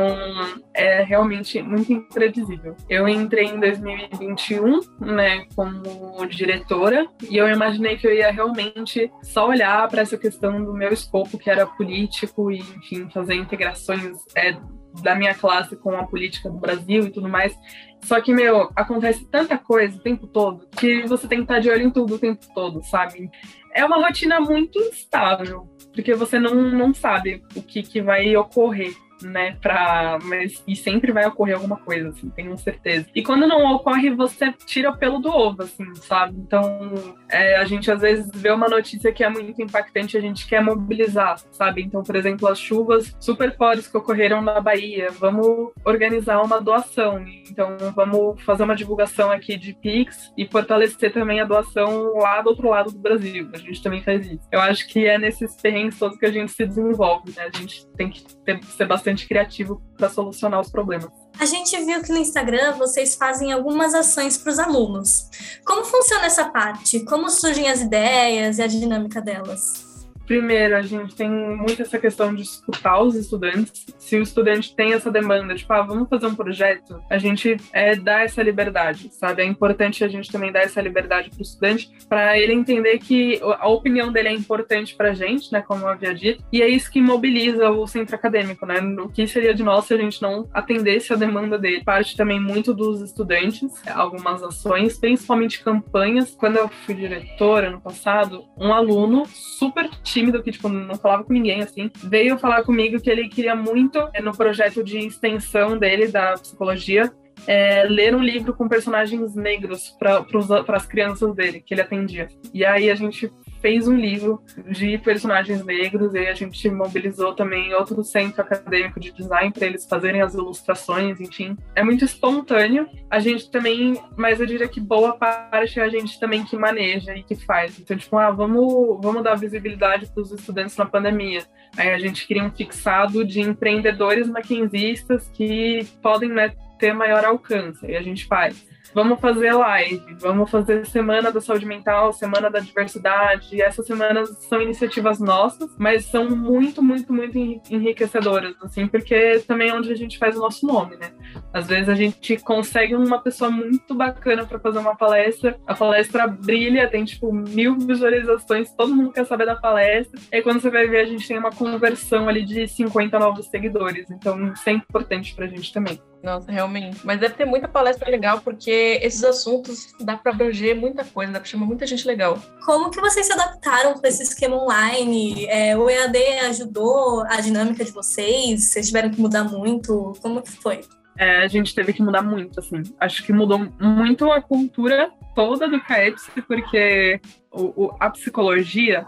é 0.74 1.04
realmente 1.04 1.62
muito 1.62 1.94
imprevisível. 1.94 2.76
Eu 2.90 3.08
entrei 3.08 3.46
em 3.46 3.60
2021, 3.60 4.80
né, 5.00 5.46
como 5.56 6.26
diretora 6.28 7.08
e 7.30 7.38
eu 7.38 7.48
imaginei 7.48 7.98
que 7.98 8.08
eu 8.08 8.14
ia 8.14 8.32
realmente 8.32 9.12
só 9.22 9.48
olhar 9.48 9.88
para 9.88 10.02
essa 10.02 10.18
questão 10.18 10.64
do 10.64 10.74
meu 10.74 10.92
escopo, 10.92 11.38
que 11.38 11.50
era 11.50 11.66
político 11.66 12.52
e, 12.52 12.60
enfim, 12.60 13.08
fazer 13.10 13.36
integrações 13.36 14.18
é, 14.36 14.58
da 15.02 15.16
minha 15.16 15.34
classe 15.34 15.76
com 15.76 15.96
a 15.96 16.06
política 16.06 16.50
do 16.50 16.58
Brasil 16.58 17.06
e 17.06 17.12
tudo 17.12 17.28
mais. 17.28 17.58
Só 18.02 18.22
que, 18.22 18.34
meu, 18.34 18.70
acontece 18.76 19.26
tanta 19.26 19.58
coisa 19.58 19.98
o 19.98 20.02
tempo 20.02 20.28
todo 20.28 20.68
que 20.78 21.04
você 21.08 21.28
tem 21.28 21.40
que 21.40 21.44
estar 21.46 21.60
de 21.60 21.70
olho 21.70 21.84
em 21.84 21.92
tudo 21.92 22.16
o 22.16 22.20
tempo 22.20 22.46
todo, 22.54 22.84
sabe? 22.84 23.30
É 23.74 23.84
uma 23.84 23.98
rotina 23.98 24.40
muito 24.40 24.80
instável, 24.80 25.68
porque 25.94 26.14
você 26.14 26.40
não, 26.40 26.54
não 26.54 26.94
sabe 26.94 27.44
o 27.56 27.62
que, 27.62 27.82
que 27.82 28.02
vai 28.02 28.36
ocorrer 28.36 28.94
né, 29.22 29.58
pra, 29.62 30.20
mas, 30.24 30.64
e 30.68 30.76
sempre 30.76 31.12
vai 31.12 31.26
ocorrer 31.26 31.56
alguma 31.56 31.78
coisa, 31.78 32.10
assim, 32.10 32.30
tenho 32.30 32.58
certeza. 32.58 33.08
E 33.16 33.24
quando 33.24 33.48
não 33.48 33.74
ocorre, 33.74 34.10
você 34.12 34.52
tira 34.66 34.92
o 34.92 34.98
pelo 34.98 35.20
do 35.20 35.30
ovo, 35.30 35.64
assim, 35.64 35.94
sabe? 35.96 36.38
Então, 36.38 37.16
é, 37.30 37.56
a 37.58 37.66
gente 37.66 37.90
às 37.92 38.02
vezes 38.02 38.30
vê 38.34 38.52
uma 38.52 38.68
notícia 38.68 39.12
que 39.12 39.24
é 39.24 39.30
muito 39.30 39.62
impactante, 39.62 40.18
a 40.18 40.22
gente 40.22 40.48
quer 40.48 40.62
mobilizar, 40.62 41.38
sabe? 41.52 41.82
Então, 41.82 42.04
por 42.04 42.16
exemplo, 42.16 42.48
as 42.48 42.60
chuvas 42.60 43.16
super 43.20 43.56
fortes 43.56 43.88
que 43.88 43.98
ocorreram 43.98 44.42
na 44.42 44.60
Bahia, 44.60 45.10
vamos 45.12 45.72
organizar 45.84 46.42
uma 46.42 46.62
doação. 46.62 47.24
Então, 47.50 47.78
vamos 47.96 48.42
fazer 48.44 48.64
uma 48.64 48.76
divulgação 48.76 49.32
aqui 49.32 49.58
de 49.58 49.74
Pix 49.74 50.34
e 50.38 50.46
fortalecer 50.48 51.12
também 51.12 51.40
a 51.40 51.46
doação 51.46 52.16
lá 52.16 52.42
do 52.42 52.50
outro 52.50 52.70
lado 52.70 52.92
do 52.92 53.00
Brasil. 53.00 53.50
A 53.54 53.58
gente 53.58 53.82
também 53.82 54.02
faz 54.02 54.26
isso. 54.26 54.48
Eu 54.52 54.60
acho 54.60 54.88
que 54.88 55.06
é 55.06 55.18
nesses 55.18 55.56
terrenos 55.56 55.98
todos 55.98 56.18
que 56.18 56.26
a 56.26 56.32
gente 56.32 56.52
se 56.52 56.66
desenvolve, 56.66 57.32
né? 57.36 57.50
A 57.54 57.58
gente 57.58 57.88
tem 57.96 58.10
que 58.10 58.24
ter, 58.44 58.64
ser 58.64 58.86
bastante 58.86 59.05
bastante 59.06 59.28
criativo 59.28 59.82
para 59.96 60.10
solucionar 60.10 60.60
os 60.60 60.70
problemas. 60.70 61.12
A 61.40 61.46
gente 61.46 61.78
viu 61.86 62.02
que 62.02 62.12
no 62.12 62.18
Instagram 62.18 62.74
vocês 62.74 63.16
fazem 63.16 63.52
algumas 63.52 63.94
ações 63.94 64.38
para 64.38 64.52
os 64.52 64.60
alunos. 64.60 65.30
Como 65.64 65.86
funciona 65.86 66.26
essa 66.26 66.46
parte? 66.46 67.02
Como 67.02 67.30
surgem 67.30 67.70
as 67.70 67.82
ideias 67.82 68.58
e 68.58 68.64
a 68.64 68.68
dinâmica 68.68 69.22
delas? 69.22 69.85
Primeiro, 70.26 70.76
a 70.76 70.82
gente 70.82 71.16
tem 71.16 71.30
muito 71.30 71.82
essa 71.82 72.00
questão 72.00 72.34
de 72.34 72.42
escutar 72.42 73.02
os 73.02 73.16
estudantes. 73.16 73.86
Se 73.98 74.18
o 74.18 74.22
estudante 74.22 74.76
tem 74.76 74.94
essa 74.94 75.12
demanda, 75.12 75.56
tipo, 75.56 75.72
ah, 75.74 75.82
vamos 75.82 76.10
fazer 76.10 76.28
um 76.28 76.36
projeto, 76.36 77.02
a 77.10 77.18
gente 77.18 77.58
é 77.72 77.96
dar 77.96 78.26
essa 78.26 78.42
liberdade, 78.42 79.10
sabe? 79.12 79.44
É 79.44 79.46
importante 79.46 80.04
a 80.04 80.08
gente 80.08 80.32
também 80.32 80.52
dar 80.52 80.62
essa 80.62 80.82
liberdade 80.82 81.30
para 81.30 81.40
o 81.40 81.42
estudante, 81.42 81.92
para 82.10 82.38
ele 82.40 82.54
entender 82.54 82.98
que 83.00 83.40
a 83.60 83.68
opinião 83.68 84.12
dele 84.12 84.30
é 84.30 84.34
importante 84.34 84.96
para 84.96 85.12
a 85.12 85.14
gente, 85.14 85.52
né? 85.52 85.62
Como 85.62 85.82
eu 85.82 85.90
havia 85.90 86.14
dito, 86.14 86.44
e 86.52 86.62
é 86.62 86.68
isso 86.68 86.92
que 86.92 87.02
mobiliza 87.02 87.70
o 87.70 87.86
centro 87.88 88.16
acadêmico, 88.16 88.66
né? 88.66 88.80
O 89.00 89.10
que 89.10 89.28
seria 89.28 89.54
de 89.54 89.64
nós 89.64 89.86
se 89.86 89.94
a 89.94 89.98
gente 89.98 90.22
não 90.22 90.48
atendesse 90.54 91.14
a 91.14 91.16
demanda 91.16 91.58
dele? 91.58 91.84
Parte 91.84 92.18
também 92.18 92.40
muito 92.40 92.74
dos 92.74 93.02
estudantes, 93.02 93.72
algumas 93.88 94.42
ações, 94.44 94.98
principalmente 94.98 95.64
campanhas. 95.64 96.32
Quando 96.32 96.58
eu 96.58 96.68
fui 96.68 96.96
diretora 96.96 97.70
no 97.70 97.82
passado, 97.82 98.46
um 98.58 98.74
aluno 98.74 99.26
super 99.26 99.90
tímido, 100.16 100.42
que, 100.42 100.50
tipo, 100.50 100.70
não 100.70 100.96
falava 100.96 101.26
com 101.26 101.34
ninguém, 101.34 101.62
assim, 101.62 101.92
veio 102.06 102.40
falar 102.40 102.64
comigo 102.64 103.02
que 103.02 103.10
ele 103.10 103.28
queria 103.28 103.54
muito, 103.54 104.00
é, 104.14 104.22
no 104.22 104.32
projeto 104.32 104.82
de 104.82 104.98
extensão 105.00 105.78
dele, 105.78 106.08
da 106.08 106.36
psicologia, 106.36 107.12
é, 107.46 107.84
ler 107.84 108.16
um 108.16 108.24
livro 108.24 108.54
com 108.54 108.70
personagens 108.70 109.36
negros 109.36 109.94
para 110.00 110.26
as 110.70 110.86
crianças 110.86 111.36
dele, 111.36 111.60
que 111.60 111.74
ele 111.74 111.82
atendia. 111.82 112.30
E 112.54 112.64
aí 112.64 112.90
a 112.90 112.96
gente 112.96 113.30
fez 113.66 113.88
um 113.88 113.96
livro 113.96 114.44
de 114.68 114.96
personagens 115.00 115.66
negros 115.66 116.14
e 116.14 116.20
a 116.20 116.36
gente 116.36 116.70
mobilizou 116.70 117.34
também 117.34 117.74
outro 117.74 118.04
centro 118.04 118.44
acadêmico 118.44 119.00
de 119.00 119.12
design 119.12 119.52
para 119.52 119.66
eles 119.66 119.88
fazerem 119.88 120.22
as 120.22 120.36
ilustrações, 120.36 121.20
enfim. 121.20 121.58
É 121.74 121.84
muito 121.84 122.06
espontâneo. 122.06 122.88
A 123.10 123.18
gente 123.18 123.50
também, 123.50 124.00
mas 124.16 124.40
eu 124.40 124.46
diria 124.46 124.68
que 124.68 124.80
boa 124.80 125.14
parte 125.14 125.80
é 125.80 125.84
a 125.84 125.90
gente 125.90 126.20
também 126.20 126.46
que 126.46 126.56
maneja 126.56 127.16
e 127.16 127.24
que 127.24 127.36
faz. 127.36 127.80
Então, 127.80 127.98
tipo, 127.98 128.16
ah, 128.18 128.30
vamos, 128.30 129.02
vamos 129.02 129.24
dar 129.24 129.34
visibilidade 129.34 130.06
para 130.14 130.22
os 130.22 130.32
estudantes 130.32 130.78
na 130.78 130.86
pandemia. 130.86 131.42
Aí 131.76 131.90
a 131.90 131.98
gente 131.98 132.28
cria 132.28 132.44
um 132.44 132.52
fixado 132.52 133.26
de 133.26 133.42
empreendedores 133.42 134.30
maquinzistas 134.30 135.28
que 135.30 135.88
podem 136.04 136.30
né, 136.30 136.54
ter 136.78 136.94
maior 136.94 137.26
alcance. 137.26 137.84
E 137.84 137.96
a 137.96 138.02
gente 138.04 138.28
faz 138.28 138.75
vamos 138.96 139.20
fazer 139.20 139.52
live, 139.52 140.16
vamos 140.22 140.50
fazer 140.50 140.86
Semana 140.86 141.30
da 141.30 141.42
Saúde 141.42 141.66
Mental, 141.66 142.14
Semana 142.14 142.50
da 142.50 142.62
Diversidade. 142.62 143.62
Essas 143.62 143.86
semanas 143.86 144.30
são 144.48 144.62
iniciativas 144.62 145.20
nossas, 145.20 145.70
mas 145.78 146.06
são 146.06 146.30
muito, 146.30 146.82
muito, 146.82 147.12
muito 147.12 147.38
enriquecedoras, 147.38 148.56
assim, 148.64 148.88
porque 148.88 149.44
também 149.46 149.70
é 149.70 149.74
onde 149.74 149.92
a 149.92 149.96
gente 149.96 150.18
faz 150.18 150.38
o 150.38 150.40
nosso 150.40 150.66
nome, 150.66 150.96
né? 150.96 151.12
Às 151.52 151.68
vezes 151.68 151.90
a 151.90 151.94
gente 151.94 152.38
consegue 152.38 152.96
uma 152.96 153.20
pessoa 153.20 153.52
muito 153.52 153.94
bacana 153.94 154.46
para 154.46 154.60
fazer 154.60 154.80
uma 154.80 154.96
palestra, 154.96 155.60
a 155.68 155.76
palestra 155.76 156.26
brilha, 156.26 156.90
tem 156.90 157.04
tipo 157.04 157.34
mil 157.34 157.78
visualizações, 157.78 158.72
todo 158.72 158.96
mundo 158.96 159.12
quer 159.12 159.26
saber 159.26 159.46
da 159.46 159.58
palestra, 159.58 160.18
e 160.32 160.38
aí 160.38 160.42
quando 160.42 160.62
você 160.62 160.70
vai 160.70 160.88
ver, 160.88 161.02
a 161.02 161.06
gente 161.06 161.28
tem 161.28 161.38
uma 161.38 161.52
conversão 161.52 162.30
ali 162.30 162.46
de 162.46 162.66
50 162.66 163.20
novos 163.20 163.48
seguidores, 163.48 164.10
então 164.10 164.54
isso 164.54 164.70
é 164.70 164.72
importante 164.72 165.36
pra 165.36 165.48
gente 165.48 165.74
também. 165.74 166.00
Nossa, 166.26 166.52
realmente. 166.52 167.06
Mas 167.06 167.20
deve 167.20 167.36
ter 167.36 167.46
muita 167.46 167.68
palestra 167.68 168.10
legal, 168.10 168.42
porque 168.42 169.00
esses 169.04 169.24
assuntos 169.24 169.94
dá 170.00 170.18
para 170.18 170.32
abranger 170.32 170.76
muita 170.76 171.06
coisa, 171.06 171.32
dá 171.32 171.40
para 171.40 171.48
chamar 171.48 171.68
muita 171.68 171.86
gente 171.86 172.08
legal. 172.08 172.42
Como 172.66 172.90
que 172.90 173.00
vocês 173.00 173.28
se 173.28 173.32
adaptaram 173.32 173.94
para 173.94 174.10
esse 174.10 174.24
esquema 174.24 174.56
online? 174.56 175.46
É, 175.46 175.78
o 175.78 175.88
EAD 175.88 176.18
ajudou 176.48 177.22
a 177.30 177.40
dinâmica 177.40 177.86
de 177.86 177.92
vocês? 177.92 178.64
Vocês 178.64 178.88
tiveram 178.88 179.12
que 179.12 179.22
mudar 179.22 179.44
muito? 179.44 180.14
Como 180.20 180.42
que 180.42 180.52
foi? 180.52 180.82
É, 181.16 181.44
a 181.44 181.48
gente 181.48 181.76
teve 181.76 181.94
que 181.94 182.02
mudar 182.02 182.24
muito, 182.24 182.60
assim. 182.60 182.82
Acho 183.00 183.24
que 183.24 183.32
mudou 183.32 183.60
muito 183.80 184.32
a 184.32 184.42
cultura 184.42 185.12
toda 185.36 185.68
do 185.68 185.80
CAEPS, 185.80 186.32
porque 186.48 187.22
o, 187.52 187.86
o, 187.86 187.96
a 188.00 188.10
psicologia 188.10 189.06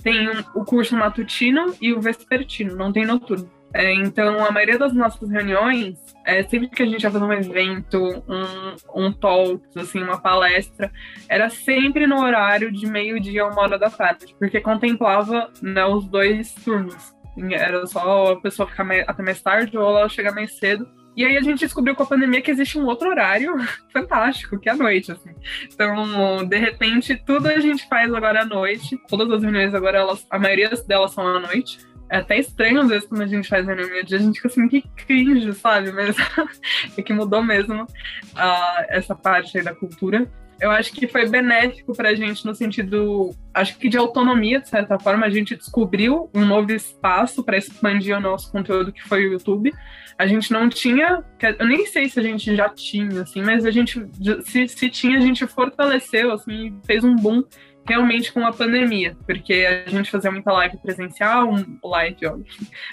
tem 0.00 0.28
um, 0.28 0.44
o 0.54 0.64
curso 0.64 0.96
matutino 0.96 1.74
e 1.80 1.92
o 1.92 2.00
vespertino, 2.00 2.76
não 2.76 2.92
tem 2.92 3.04
noturno. 3.04 3.50
É, 3.74 3.94
então, 3.94 4.44
a 4.44 4.50
maioria 4.50 4.78
das 4.78 4.92
nossas 4.92 5.30
reuniões, 5.30 5.98
é, 6.26 6.42
sempre 6.42 6.68
que 6.68 6.82
a 6.82 6.86
gente 6.86 7.02
ia 7.02 7.10
fazer 7.10 7.24
um 7.24 7.32
evento, 7.32 7.98
um, 8.28 9.06
um 9.06 9.12
talk, 9.12 9.62
assim, 9.76 10.02
uma 10.02 10.20
palestra, 10.20 10.90
era 11.28 11.48
sempre 11.48 12.06
no 12.06 12.20
horário 12.20 12.70
de 12.70 12.86
meio-dia 12.86 13.42
a 13.42 13.48
uma 13.48 13.62
hora 13.62 13.78
da 13.78 13.88
tarde, 13.88 14.34
porque 14.38 14.60
contemplava 14.60 15.50
né, 15.62 15.84
os 15.86 16.06
dois 16.06 16.52
turnos. 16.54 17.14
Era 17.50 17.86
só 17.86 18.32
a 18.32 18.40
pessoa 18.40 18.68
ficar 18.68 18.84
mais, 18.84 19.04
até 19.08 19.22
mais 19.22 19.40
tarde 19.40 19.76
ou 19.78 19.98
ela 19.98 20.08
chegar 20.08 20.34
mais 20.34 20.58
cedo. 20.58 20.86
E 21.14 21.24
aí 21.24 21.36
a 21.36 21.42
gente 21.42 21.60
descobriu 21.60 21.94
com 21.94 22.02
a 22.02 22.06
pandemia 22.06 22.40
que 22.40 22.50
existe 22.50 22.78
um 22.78 22.86
outro 22.86 23.08
horário 23.08 23.54
fantástico, 23.92 24.58
que 24.58 24.68
é 24.68 24.72
a 24.72 24.76
noite, 24.76 25.12
assim. 25.12 25.30
Então, 25.72 26.44
de 26.44 26.56
repente, 26.56 27.16
tudo 27.16 27.48
a 27.48 27.58
gente 27.58 27.86
faz 27.88 28.12
agora 28.12 28.42
à 28.42 28.44
noite. 28.44 28.98
Todas 29.08 29.30
as 29.30 29.42
reuniões 29.42 29.74
agora, 29.74 29.98
elas, 29.98 30.26
a 30.30 30.38
maioria 30.38 30.70
delas 30.86 31.12
são 31.12 31.26
à 31.26 31.38
noite. 31.38 31.78
É 32.12 32.18
até 32.18 32.38
estranho, 32.38 32.82
às 32.82 32.88
vezes, 32.88 33.08
quando 33.08 33.22
a 33.22 33.26
gente 33.26 33.48
faz 33.48 33.64
meio 33.64 34.04
dia, 34.04 34.18
a 34.18 34.20
gente 34.20 34.36
fica 34.36 34.48
assim, 34.48 34.68
que 34.68 34.82
cringe, 34.82 35.50
sabe? 35.54 35.90
Mas 35.92 36.14
é 36.94 37.00
que 37.00 37.12
mudou 37.12 37.42
mesmo 37.42 37.84
uh, 37.84 38.84
essa 38.90 39.14
parte 39.14 39.56
aí 39.56 39.64
da 39.64 39.74
cultura 39.74 40.30
eu 40.62 40.70
acho 40.70 40.92
que 40.92 41.08
foi 41.08 41.28
benéfico 41.28 41.92
para 41.92 42.10
a 42.10 42.14
gente 42.14 42.46
no 42.46 42.54
sentido, 42.54 43.34
acho 43.52 43.76
que 43.76 43.88
de 43.88 43.98
autonomia, 43.98 44.60
de 44.60 44.68
certa 44.68 44.96
forma, 44.96 45.26
a 45.26 45.28
gente 45.28 45.56
descobriu 45.56 46.30
um 46.32 46.44
novo 46.44 46.70
espaço 46.70 47.42
para 47.42 47.56
expandir 47.56 48.16
o 48.16 48.20
nosso 48.20 48.52
conteúdo, 48.52 48.92
que 48.92 49.02
foi 49.02 49.26
o 49.26 49.32
YouTube. 49.32 49.72
A 50.16 50.24
gente 50.24 50.52
não 50.52 50.68
tinha, 50.68 51.24
eu 51.58 51.66
nem 51.66 51.84
sei 51.86 52.08
se 52.08 52.20
a 52.20 52.22
gente 52.22 52.54
já 52.54 52.68
tinha, 52.68 53.22
assim, 53.22 53.42
mas 53.42 53.66
a 53.66 53.72
gente, 53.72 54.06
se, 54.44 54.68
se 54.68 54.88
tinha, 54.88 55.18
a 55.18 55.20
gente 55.20 55.44
fortaleceu, 55.48 56.30
assim, 56.30 56.78
fez 56.86 57.02
um 57.02 57.16
boom 57.16 57.42
realmente 57.86 58.32
com 58.32 58.44
a 58.46 58.52
pandemia, 58.52 59.16
porque 59.26 59.66
a 59.86 59.88
gente 59.88 60.10
fazia 60.10 60.30
muita 60.30 60.52
live 60.52 60.78
presencial, 60.78 61.50
live, 61.82 62.26
ó, 62.26 62.36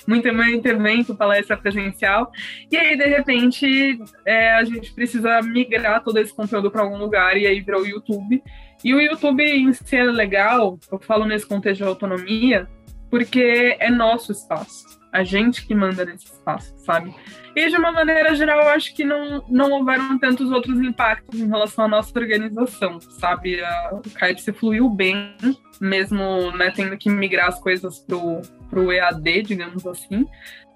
muito, 0.07 0.33
muito 0.33 0.65
evento, 0.65 1.15
palestra 1.15 1.57
presencial, 1.57 2.31
e 2.71 2.77
aí, 2.77 2.97
de 2.97 3.05
repente, 3.05 3.99
é, 4.25 4.53
a 4.53 4.63
gente 4.63 4.93
precisa 4.93 5.41
migrar 5.41 6.03
todo 6.03 6.17
esse 6.17 6.33
conteúdo 6.33 6.71
para 6.71 6.81
algum 6.81 6.97
lugar, 6.97 7.37
e 7.37 7.45
aí 7.45 7.61
virou 7.61 7.81
o 7.81 7.87
YouTube. 7.87 8.43
E 8.83 8.93
o 8.93 9.01
YouTube 9.01 9.43
em 9.43 9.71
é 9.91 10.03
legal, 10.03 10.79
eu 10.91 10.99
falo 10.99 11.25
nesse 11.25 11.45
contexto 11.45 11.81
de 11.81 11.87
autonomia, 11.87 12.67
porque 13.09 13.75
é 13.79 13.89
nosso 13.89 14.31
espaço 14.31 14.98
a 15.11 15.23
gente 15.23 15.65
que 15.65 15.73
manda 15.73 16.05
nesse 16.05 16.25
espaço, 16.25 16.73
sabe? 16.77 17.13
E 17.55 17.67
de 17.67 17.75
uma 17.75 17.91
maneira 17.91 18.35
geral, 18.35 18.61
eu 18.61 18.69
acho 18.69 18.93
que 18.93 19.03
não, 19.03 19.43
não 19.49 19.71
houveram 19.71 20.17
tantos 20.19 20.51
outros 20.51 20.79
impactos 20.81 21.39
em 21.39 21.47
relação 21.47 21.85
à 21.85 21.87
nossa 21.87 22.17
organização, 22.17 22.99
sabe? 23.01 23.59
o 23.91 24.09
CAIPS 24.11 24.49
fluiu 24.57 24.89
bem, 24.89 25.35
mesmo 25.81 26.51
né, 26.51 26.71
tendo 26.71 26.95
que 26.97 27.09
migrar 27.09 27.47
as 27.47 27.59
coisas 27.59 27.99
pro, 27.99 28.41
pro 28.69 28.91
EAD, 28.91 29.43
digamos 29.43 29.85
assim, 29.85 30.27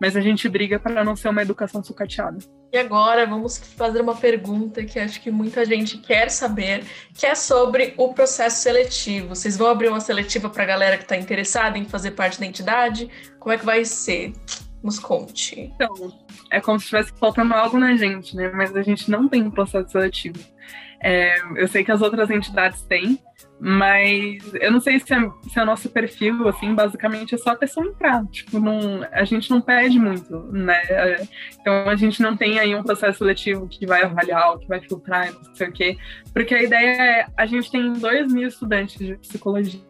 mas 0.04 0.18
a 0.18 0.20
gente 0.20 0.50
briga 0.50 0.78
para 0.78 1.02
não 1.02 1.16
ser 1.16 1.30
uma 1.30 1.42
educação 1.42 1.82
sucateada. 1.82 2.38
E 2.74 2.78
agora 2.78 3.26
vamos 3.26 3.58
fazer 3.58 4.02
uma 4.02 4.14
pergunta 4.14 4.84
que 4.84 5.00
acho 5.00 5.22
que 5.22 5.32
muita 5.32 5.64
gente 5.64 5.98
quer 5.98 6.30
saber, 6.30 6.84
que 7.14 7.26
é 7.26 7.34
sobre 7.34 7.94
o 7.96 8.14
processo 8.14 8.64
seletivo. 8.64 9.30
Vocês 9.30 9.56
vão 9.56 9.68
abrir 9.68 9.88
uma 9.88 10.02
seletiva 10.02 10.50
para 10.50 10.64
a 10.64 10.66
galera 10.66 10.98
que 10.98 11.04
está 11.04 11.16
interessada 11.16 11.78
em 11.78 11.86
fazer 11.86 12.12
parte 12.12 12.38
da 12.38 12.46
entidade? 12.46 13.10
Como 13.40 13.54
é 13.54 13.58
que 13.58 13.66
vai 13.66 13.86
ser? 13.86 14.34
Nos 14.84 15.00
conte. 15.00 15.72
Então, 15.74 15.94
é 16.52 16.60
como 16.60 16.78
se 16.78 16.84
estivesse 16.84 17.14
faltando 17.18 17.54
algo 17.54 17.80
na 17.80 17.96
gente, 17.96 18.36
né? 18.36 18.52
Mas 18.54 18.76
a 18.76 18.82
gente 18.82 19.10
não 19.10 19.30
tem 19.30 19.42
um 19.42 19.52
processo 19.52 19.90
seletivo. 19.90 20.38
É, 21.02 21.38
eu 21.56 21.68
sei 21.70 21.86
que 21.86 21.94
as 21.94 22.02
outras 22.02 22.30
entidades 22.30 22.82
têm, 22.82 23.18
mas 23.60 24.54
eu 24.56 24.72
não 24.72 24.80
sei 24.80 25.00
se 25.00 25.14
é, 25.14 25.20
se 25.50 25.60
é 25.60 25.64
o 25.64 25.66
nosso 25.66 25.90
perfil, 25.90 26.48
assim, 26.48 26.74
basicamente 26.76 27.36
é 27.36 27.38
só 27.38 27.52
a 27.52 27.56
pessoa 27.56 27.86
entrar. 27.86 28.26
Tipo, 28.28 28.60
não, 28.60 29.06
a 29.12 29.24
gente 29.24 29.50
não 29.50 29.62
pede 29.62 29.98
muito, 29.98 30.38
né? 30.52 30.82
Então 31.60 31.90
a 31.90 31.96
gente 31.96 32.22
não 32.22 32.36
tem 32.36 32.60
aí 32.60 32.76
um 32.76 32.84
processo 32.84 33.20
seletivo 33.20 33.68
que 33.68 33.86
vai 33.86 34.04
avaliar, 34.04 34.58
que 34.60 34.68
vai 34.68 34.82
filtrar, 34.82 35.32
não 35.32 35.56
sei 35.56 35.70
o 35.70 35.72
quê. 35.72 35.98
Porque 36.34 36.54
a 36.54 36.64
ideia 36.64 37.02
é, 37.02 37.28
a 37.38 37.46
gente 37.46 37.72
tem 37.72 37.94
dois 37.94 38.32
mil 38.32 38.48
estudantes 38.48 38.98
de 38.98 39.16
psicologia. 39.18 39.82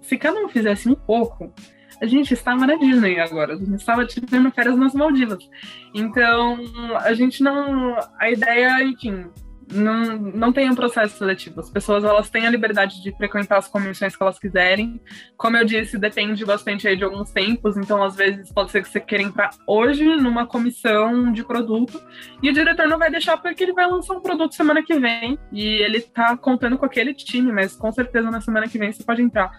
Se 0.00 0.16
cada 0.16 0.40
um 0.40 0.48
fizesse 0.48 0.88
um 0.88 0.94
pouco, 0.94 1.52
a 2.00 2.06
gente 2.06 2.32
estava 2.32 2.66
na 2.66 2.76
Disney 2.76 3.20
agora, 3.20 3.54
a 3.54 3.58
gente 3.58 3.74
estava 3.74 4.06
tirando 4.06 4.50
férias 4.50 4.76
nas 4.76 4.94
Maldivas. 4.94 5.46
Então, 5.94 6.58
a 7.00 7.12
gente 7.12 7.42
não. 7.42 7.98
A 8.18 8.30
ideia, 8.30 8.82
enfim, 8.82 9.26
não, 9.70 10.18
não 10.18 10.52
tem 10.52 10.68
um 10.68 10.74
processo 10.74 11.18
seletivo. 11.18 11.60
As 11.60 11.70
pessoas 11.70 12.04
elas 12.04 12.28
têm 12.28 12.46
a 12.46 12.50
liberdade 12.50 13.02
de 13.02 13.12
frequentar 13.16 13.58
as 13.58 13.68
comissões 13.68 14.16
que 14.16 14.22
elas 14.22 14.38
quiserem. 14.38 15.00
Como 15.36 15.56
eu 15.56 15.64
disse, 15.64 15.96
depende 15.96 16.44
bastante 16.44 16.88
aí 16.88 16.96
de 16.96 17.04
alguns 17.04 17.30
tempos. 17.30 17.76
Então, 17.76 18.02
às 18.02 18.16
vezes, 18.16 18.52
pode 18.52 18.70
ser 18.70 18.82
que 18.82 18.88
você 18.88 19.00
queira 19.00 19.24
entrar 19.24 19.50
hoje 19.66 20.04
numa 20.04 20.46
comissão 20.46 21.32
de 21.32 21.44
produto 21.44 22.02
e 22.42 22.50
o 22.50 22.52
diretor 22.52 22.88
não 22.88 22.98
vai 22.98 23.10
deixar 23.10 23.36
porque 23.36 23.62
ele 23.62 23.72
vai 23.72 23.86
lançar 23.86 24.14
um 24.14 24.20
produto 24.20 24.54
semana 24.54 24.82
que 24.82 24.98
vem 24.98 25.38
e 25.52 25.64
ele 25.82 26.00
tá 26.00 26.36
contando 26.36 26.76
com 26.76 26.86
aquele 26.86 27.14
time, 27.14 27.52
mas 27.52 27.76
com 27.76 27.92
certeza 27.92 28.30
na 28.30 28.40
semana 28.40 28.68
que 28.68 28.78
vem 28.78 28.92
você 28.92 29.04
pode 29.04 29.22
entrar. 29.22 29.50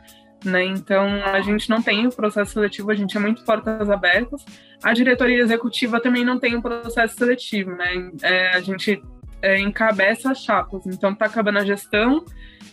Né? 0.43 0.65
Então, 0.65 1.06
a 1.24 1.39
gente 1.41 1.69
não 1.69 1.82
tem 1.82 2.08
o 2.08 2.12
processo 2.12 2.54
seletivo, 2.54 2.89
a 2.89 2.95
gente 2.95 3.15
é 3.15 3.19
muito 3.19 3.45
portas 3.45 3.89
abertas. 3.89 4.43
A 4.84 4.91
diretoria 4.91 5.39
executiva 5.39 6.02
também 6.02 6.26
não 6.26 6.39
tem 6.39 6.56
o 6.56 6.62
processo 6.62 7.15
seletivo, 7.15 7.71
né? 7.76 8.12
É, 8.24 8.56
a 8.56 8.60
gente 8.60 9.02
é, 9.41 9.60
encabeça 9.60 10.32
as 10.32 10.39
chapas. 10.39 10.86
Então 10.86 11.13
tá 11.13 11.25
acabando 11.25 11.60
a 11.60 11.65
gestão, 11.65 12.23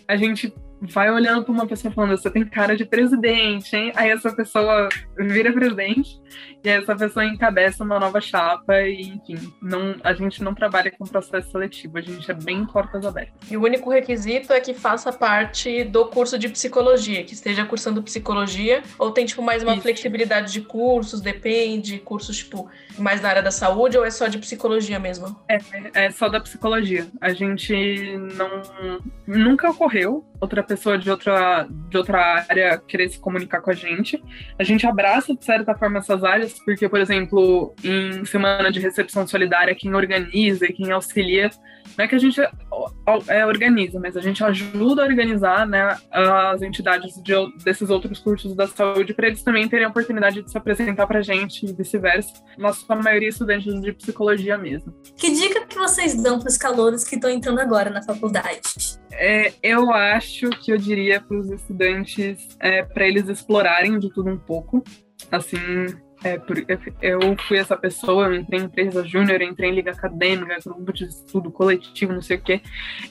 a 0.07 0.15
gente 0.15 0.53
vai 0.81 1.11
olhando 1.11 1.43
para 1.43 1.51
uma 1.51 1.67
pessoa 1.67 1.93
falando, 1.93 2.17
você 2.17 2.29
tem 2.29 2.45
cara 2.45 2.75
de 2.75 2.85
presidente, 2.85 3.75
hein? 3.75 3.91
Aí 3.95 4.09
essa 4.09 4.31
pessoa 4.31 4.89
vira 5.17 5.51
presidente 5.51 6.19
e 6.63 6.69
essa 6.69 6.95
pessoa 6.95 7.25
encabeça 7.25 7.83
uma 7.83 7.99
nova 7.99 8.21
chapa 8.21 8.81
e, 8.81 9.09
enfim, 9.09 9.53
não, 9.61 9.95
a 10.03 10.13
gente 10.13 10.43
não 10.43 10.53
trabalha 10.53 10.91
com 10.91 11.05
processo 11.05 11.51
seletivo, 11.51 11.97
a 11.97 12.01
gente 12.01 12.29
é 12.29 12.33
bem 12.33 12.65
portas 12.65 13.05
abertas. 13.05 13.33
E 13.49 13.57
o 13.57 13.63
único 13.63 13.89
requisito 13.89 14.53
é 14.53 14.59
que 14.59 14.73
faça 14.73 15.11
parte 15.11 15.83
do 15.83 16.05
curso 16.05 16.37
de 16.37 16.49
psicologia, 16.49 17.23
que 17.23 17.33
esteja 17.33 17.65
cursando 17.65 18.01
psicologia, 18.03 18.81
ou 18.97 19.11
tem, 19.11 19.25
tipo, 19.25 19.41
mais 19.41 19.63
uma 19.63 19.73
Isso. 19.73 19.81
flexibilidade 19.81 20.51
de 20.51 20.61
cursos, 20.61 21.21
depende, 21.21 21.99
cursos, 21.99 22.37
tipo, 22.37 22.69
mais 22.97 23.21
da 23.21 23.29
área 23.29 23.41
da 23.41 23.51
saúde, 23.51 23.97
ou 23.97 24.05
é 24.05 24.11
só 24.11 24.27
de 24.27 24.37
psicologia 24.37 24.99
mesmo? 24.99 25.39
É, 25.47 25.59
é 26.05 26.11
só 26.11 26.29
da 26.29 26.39
psicologia. 26.39 27.07
A 27.19 27.33
gente 27.33 28.17
não... 28.35 28.99
Nunca 29.25 29.69
ocorreu 29.69 30.28
outra 30.39 30.63
pessoa 30.63 30.97
de 30.97 31.09
outra, 31.09 31.67
de 31.89 31.97
outra 31.97 32.45
área 32.49 32.77
querer 32.77 33.09
se 33.09 33.19
comunicar 33.19 33.61
com 33.61 33.71
a 33.71 33.73
gente. 33.73 34.21
A 34.57 34.63
gente 34.63 34.87
abraça, 34.87 35.35
de 35.35 35.43
certa 35.43 35.75
forma, 35.75 35.99
essas 35.99 36.23
áreas, 36.23 36.53
porque, 36.63 36.87
por 36.87 36.99
exemplo, 36.99 37.73
em 37.83 38.23
semana 38.25 38.71
de 38.71 38.79
recepção 38.79 39.27
solidária, 39.27 39.75
quem 39.75 39.93
organiza 39.93 40.65
e 40.65 40.73
quem 40.73 40.91
auxilia, 40.91 41.49
não 41.97 42.05
é 42.05 42.07
que 42.07 42.15
a 42.15 42.19
gente 42.19 42.39
é, 43.27 43.45
organiza, 43.45 43.99
mas 43.99 44.15
a 44.15 44.21
gente 44.21 44.43
ajuda 44.43 45.03
a 45.03 45.05
organizar 45.05 45.67
né, 45.67 45.97
as 46.11 46.61
entidades 46.61 47.21
de, 47.21 47.33
desses 47.63 47.89
outros 47.89 48.19
cursos 48.19 48.55
da 48.55 48.67
saúde 48.67 49.13
para 49.13 49.27
eles 49.27 49.43
também 49.43 49.67
terem 49.67 49.85
a 49.85 49.89
oportunidade 49.89 50.41
de 50.41 50.51
se 50.51 50.57
apresentar 50.57 51.07
para 51.07 51.19
a 51.19 51.21
gente 51.21 51.65
e 51.65 51.73
vice-versa. 51.73 52.33
Nossa 52.57 52.95
maioria 52.95 53.27
é 53.27 53.29
estudantes 53.29 53.81
de 53.81 53.93
psicologia 53.93 54.57
mesmo. 54.57 54.93
Que 55.15 55.31
dica 55.31 55.65
que 55.65 55.77
vocês 55.77 56.21
dão 56.21 56.39
para 56.39 56.49
os 56.49 56.57
calouros 56.57 57.03
que 57.03 57.15
estão 57.15 57.29
entrando 57.29 57.59
agora 57.59 57.89
na 57.89 58.01
faculdade? 58.01 58.61
É, 59.11 59.53
eu 59.61 59.91
acho 59.91 60.49
que 60.49 60.71
eu 60.71 60.77
diria 60.77 61.19
para 61.19 61.37
os 61.37 61.49
estudantes 61.49 62.47
é, 62.59 62.83
para 62.83 63.07
eles 63.07 63.27
explorarem 63.27 63.99
de 63.99 64.09
tudo 64.13 64.29
um 64.29 64.37
pouco. 64.37 64.83
Assim, 65.31 65.57
é, 66.23 66.39
eu 67.01 67.19
fui 67.47 67.57
essa 67.57 67.77
pessoa, 67.77 68.25
eu 68.25 68.35
entrei 68.35 68.59
em 68.59 68.63
empresa 68.63 69.05
júnior, 69.05 69.41
entrei 69.41 69.69
em 69.69 69.75
liga 69.75 69.91
acadêmica, 69.91 70.57
grupo 70.65 70.93
de 70.93 71.05
estudo 71.05 71.51
coletivo, 71.51 72.13
não 72.13 72.21
sei 72.21 72.37
o 72.37 72.41
quê. 72.41 72.61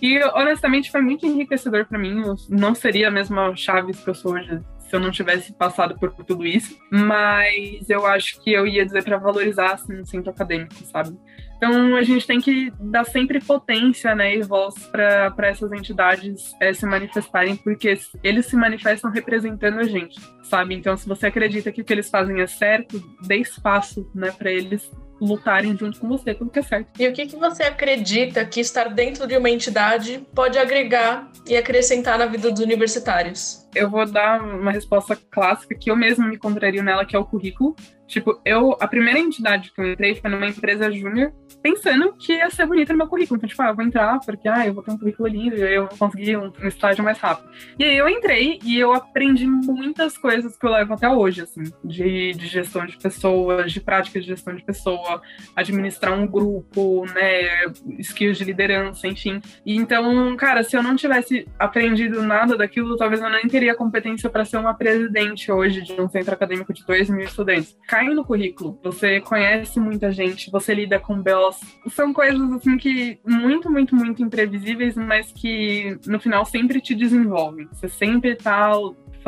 E 0.03 0.23
honestamente 0.35 0.90
foi 0.90 1.01
muito 1.01 1.27
enriquecedor 1.27 1.87
para 1.87 1.99
mim. 1.99 2.23
Eu 2.23 2.37
não 2.49 2.75
seria 2.75 3.09
a 3.09 3.11
mesma 3.11 3.55
Chaves 3.57 4.03
que 4.03 4.11
eu 4.11 4.14
sou 4.14 4.35
hoje 4.35 4.61
se 4.88 4.97
eu 4.97 5.01
não 5.01 5.11
tivesse 5.11 5.53
passado 5.53 5.99
por 5.99 6.11
tudo 6.25 6.47
isso, 6.47 6.75
mas 6.90 7.88
eu 7.90 8.07
acho 8.07 8.42
que 8.42 8.53
eu 8.53 8.66
ia 8.66 8.87
dizer 8.87 9.05
para 9.05 9.18
valorizar 9.18 9.75
assim, 9.75 10.01
o 10.01 10.07
centro 10.07 10.31
acadêmico, 10.31 10.75
sabe? 10.85 11.14
Então 11.59 11.97
a 11.97 12.03
gente 12.03 12.27
tem 12.27 12.40
que 12.40 12.73
dar 12.81 13.05
sempre 13.05 13.40
potência 13.40 14.14
né, 14.14 14.37
e 14.37 14.42
voz 14.42 14.75
para 14.87 15.49
essas 15.49 15.71
entidades 15.73 16.55
é, 16.61 16.73
se 16.73 16.87
manifestarem, 16.87 17.57
porque 17.57 17.99
eles 18.23 18.47
se 18.47 18.57
manifestam 18.57 19.11
representando 19.11 19.81
a 19.81 19.85
gente, 19.85 20.21
sabe? 20.44 20.75
Então, 20.75 20.97
se 20.97 21.07
você 21.07 21.27
acredita 21.27 21.73
que 21.73 21.83
o 21.83 21.85
que 21.85 21.92
eles 21.92 22.09
fazem 22.09 22.40
é 22.40 22.47
certo, 22.47 23.03
dê 23.27 23.37
espaço 23.38 24.09
né, 24.14 24.31
para 24.31 24.53
eles 24.53 24.88
lutarem 25.21 25.77
junto 25.77 25.99
com 25.99 26.09
você 26.09 26.33
pelo 26.33 26.49
que 26.49 26.61
é 26.61 26.62
certo. 26.62 26.92
E 26.99 27.09
o 27.09 27.12
que, 27.12 27.27
que 27.27 27.37
você 27.37 27.64
acredita 27.64 28.44
que 28.44 28.61
estar 28.61 28.88
dentro 28.88 29.27
de 29.27 29.37
uma 29.37 29.51
entidade 29.51 30.25
pode 30.33 30.59
agregar 30.59 31.29
e 31.44 31.57
acrescentar 31.57 32.18
na 32.18 32.27
vida 32.27 32.51
dos 32.51 32.61
universitários? 32.61 33.66
Eu 33.75 33.90
vou 33.90 34.07
dar 34.07 34.40
uma 34.40 34.71
resposta 34.71 35.18
clássica 35.31 35.75
que 35.75 35.90
eu 35.90 35.97
mesma 35.97 36.27
me 36.27 36.37
encontraria 36.37 36.83
nela, 36.83 37.05
que 37.05 37.16
é 37.16 37.18
o 37.18 37.25
currículo. 37.25 37.75
Tipo, 38.09 38.40
eu, 38.42 38.75
a 38.81 38.88
primeira 38.88 39.18
entidade 39.21 39.71
que 39.71 39.81
eu 39.81 39.92
entrei 39.92 40.14
foi 40.14 40.31
numa 40.31 40.49
empresa 40.49 40.90
júnior, 40.90 41.31
pensando 41.62 42.14
que 42.14 42.33
ia 42.33 42.49
ser 42.49 42.64
bonita 42.64 42.92
no 42.92 42.99
meu 42.99 43.07
currículo. 43.07 43.37
Então, 43.37 43.49
tipo, 43.49 43.62
ah, 43.62 43.68
eu 43.68 43.77
vou 43.77 43.85
entrar 43.85 44.18
porque, 44.25 44.49
ah, 44.49 44.66
eu 44.66 44.73
vou 44.73 44.83
ter 44.83 44.92
um 44.92 44.99
currículo 44.99 45.29
lindo 45.29 45.57
e 45.57 45.75
eu 45.75 45.87
vou 45.87 45.99
conseguir 45.99 46.38
um, 46.38 46.51
um 46.62 46.66
estágio 46.66 47.05
mais 47.05 47.18
rápido. 47.18 47.51
E 47.79 47.85
aí 47.85 47.97
eu 47.97 48.09
entrei 48.09 48.59
e 48.64 48.79
eu 48.79 48.94
aprendi 48.94 49.47
muitas 49.47 50.16
coisas 50.16 50.57
que 50.57 50.66
eu 50.66 50.71
levo 50.71 50.94
até 50.94 51.09
hoje, 51.09 51.42
assim, 51.42 51.64
de, 51.85 52.33
de 52.33 52.47
gestão 52.47 52.87
de 52.87 52.97
pessoas, 52.97 53.71
de 53.71 53.81
prática 53.81 54.18
de 54.18 54.27
gestão 54.27 54.55
de 54.55 54.64
pessoa, 54.64 55.21
administrar 55.55 56.14
um 56.18 56.27
grupo, 56.27 57.05
né, 57.12 57.66
skills 57.99 58.38
de 58.38 58.44
liderança, 58.44 59.07
enfim. 59.07 59.40
E 59.66 59.77
então, 59.77 60.35
cara, 60.37 60.62
se 60.62 60.75
eu 60.75 60.83
não 60.83 60.97
tivesse 60.97 61.47
aprendido 61.59 62.23
nada 62.23 62.57
daquilo, 62.57 62.97
talvez 62.97 63.21
eu 63.21 63.29
nem 63.29 63.47
teria 63.47 63.75
competência 63.75 64.31
para 64.31 64.47
ser 64.47 64.57
uma 64.57 64.73
presidente 64.73 65.53
hoje 65.53 65.83
de 65.83 66.01
um 66.01 66.09
centro 66.09 66.33
acadêmico 66.33 66.73
de 66.73 66.87
2 66.87 67.11
mil 67.11 67.25
estudantes 67.25 67.77
cai 67.99 68.15
no 68.15 68.25
currículo. 68.25 68.79
Você 68.83 69.21
conhece 69.21 69.81
muita 69.81 70.13
gente, 70.13 70.51
você 70.51 70.73
lida 70.73 71.01
com 71.01 71.21
BOs. 71.21 71.59
São 71.89 72.13
coisas 72.13 72.53
assim 72.53 72.77
que 72.77 73.19
muito, 73.27 73.71
muito, 73.71 73.97
muito 73.97 74.23
imprevisíveis, 74.23 74.97
mas 74.97 75.33
que 75.33 75.99
no 76.07 76.21
final 76.21 76.45
sempre 76.45 76.81
te 76.81 76.95
desenvolvem. 76.95 77.69
Você 77.73 77.89
sempre 77.89 78.37
tá 78.37 78.73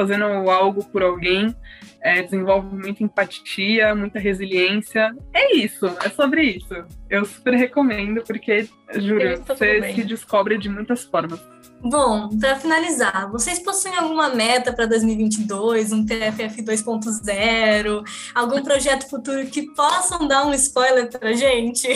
fazendo 0.00 0.24
algo 0.24 0.82
por 0.86 1.02
alguém, 1.02 1.54
é, 2.00 2.22
desenvolve 2.22 2.74
muita 2.74 3.04
empatia, 3.04 3.94
muita 3.94 4.18
resiliência. 4.18 5.14
É 5.34 5.54
isso, 5.54 5.86
é 6.02 6.08
sobre 6.08 6.42
isso. 6.42 6.74
Eu 7.10 7.26
super 7.26 7.52
recomendo, 7.52 8.22
porque, 8.22 8.66
juro, 8.96 9.42
você 9.46 9.92
se 9.92 10.04
descobre 10.04 10.56
de 10.56 10.70
muitas 10.70 11.04
formas. 11.04 11.38
Bom, 11.82 12.30
para 12.38 12.56
finalizar, 12.56 13.30
vocês 13.30 13.58
possuem 13.58 13.94
alguma 13.94 14.34
meta 14.34 14.72
para 14.72 14.86
2022, 14.86 15.92
um 15.92 16.06
TFF 16.06 16.62
2.0, 16.62 18.02
algum 18.34 18.62
projeto 18.62 19.08
futuro 19.08 19.46
que 19.46 19.66
possam 19.74 20.26
dar 20.26 20.46
um 20.46 20.54
spoiler 20.54 21.10
para 21.10 21.32
gente? 21.34 21.88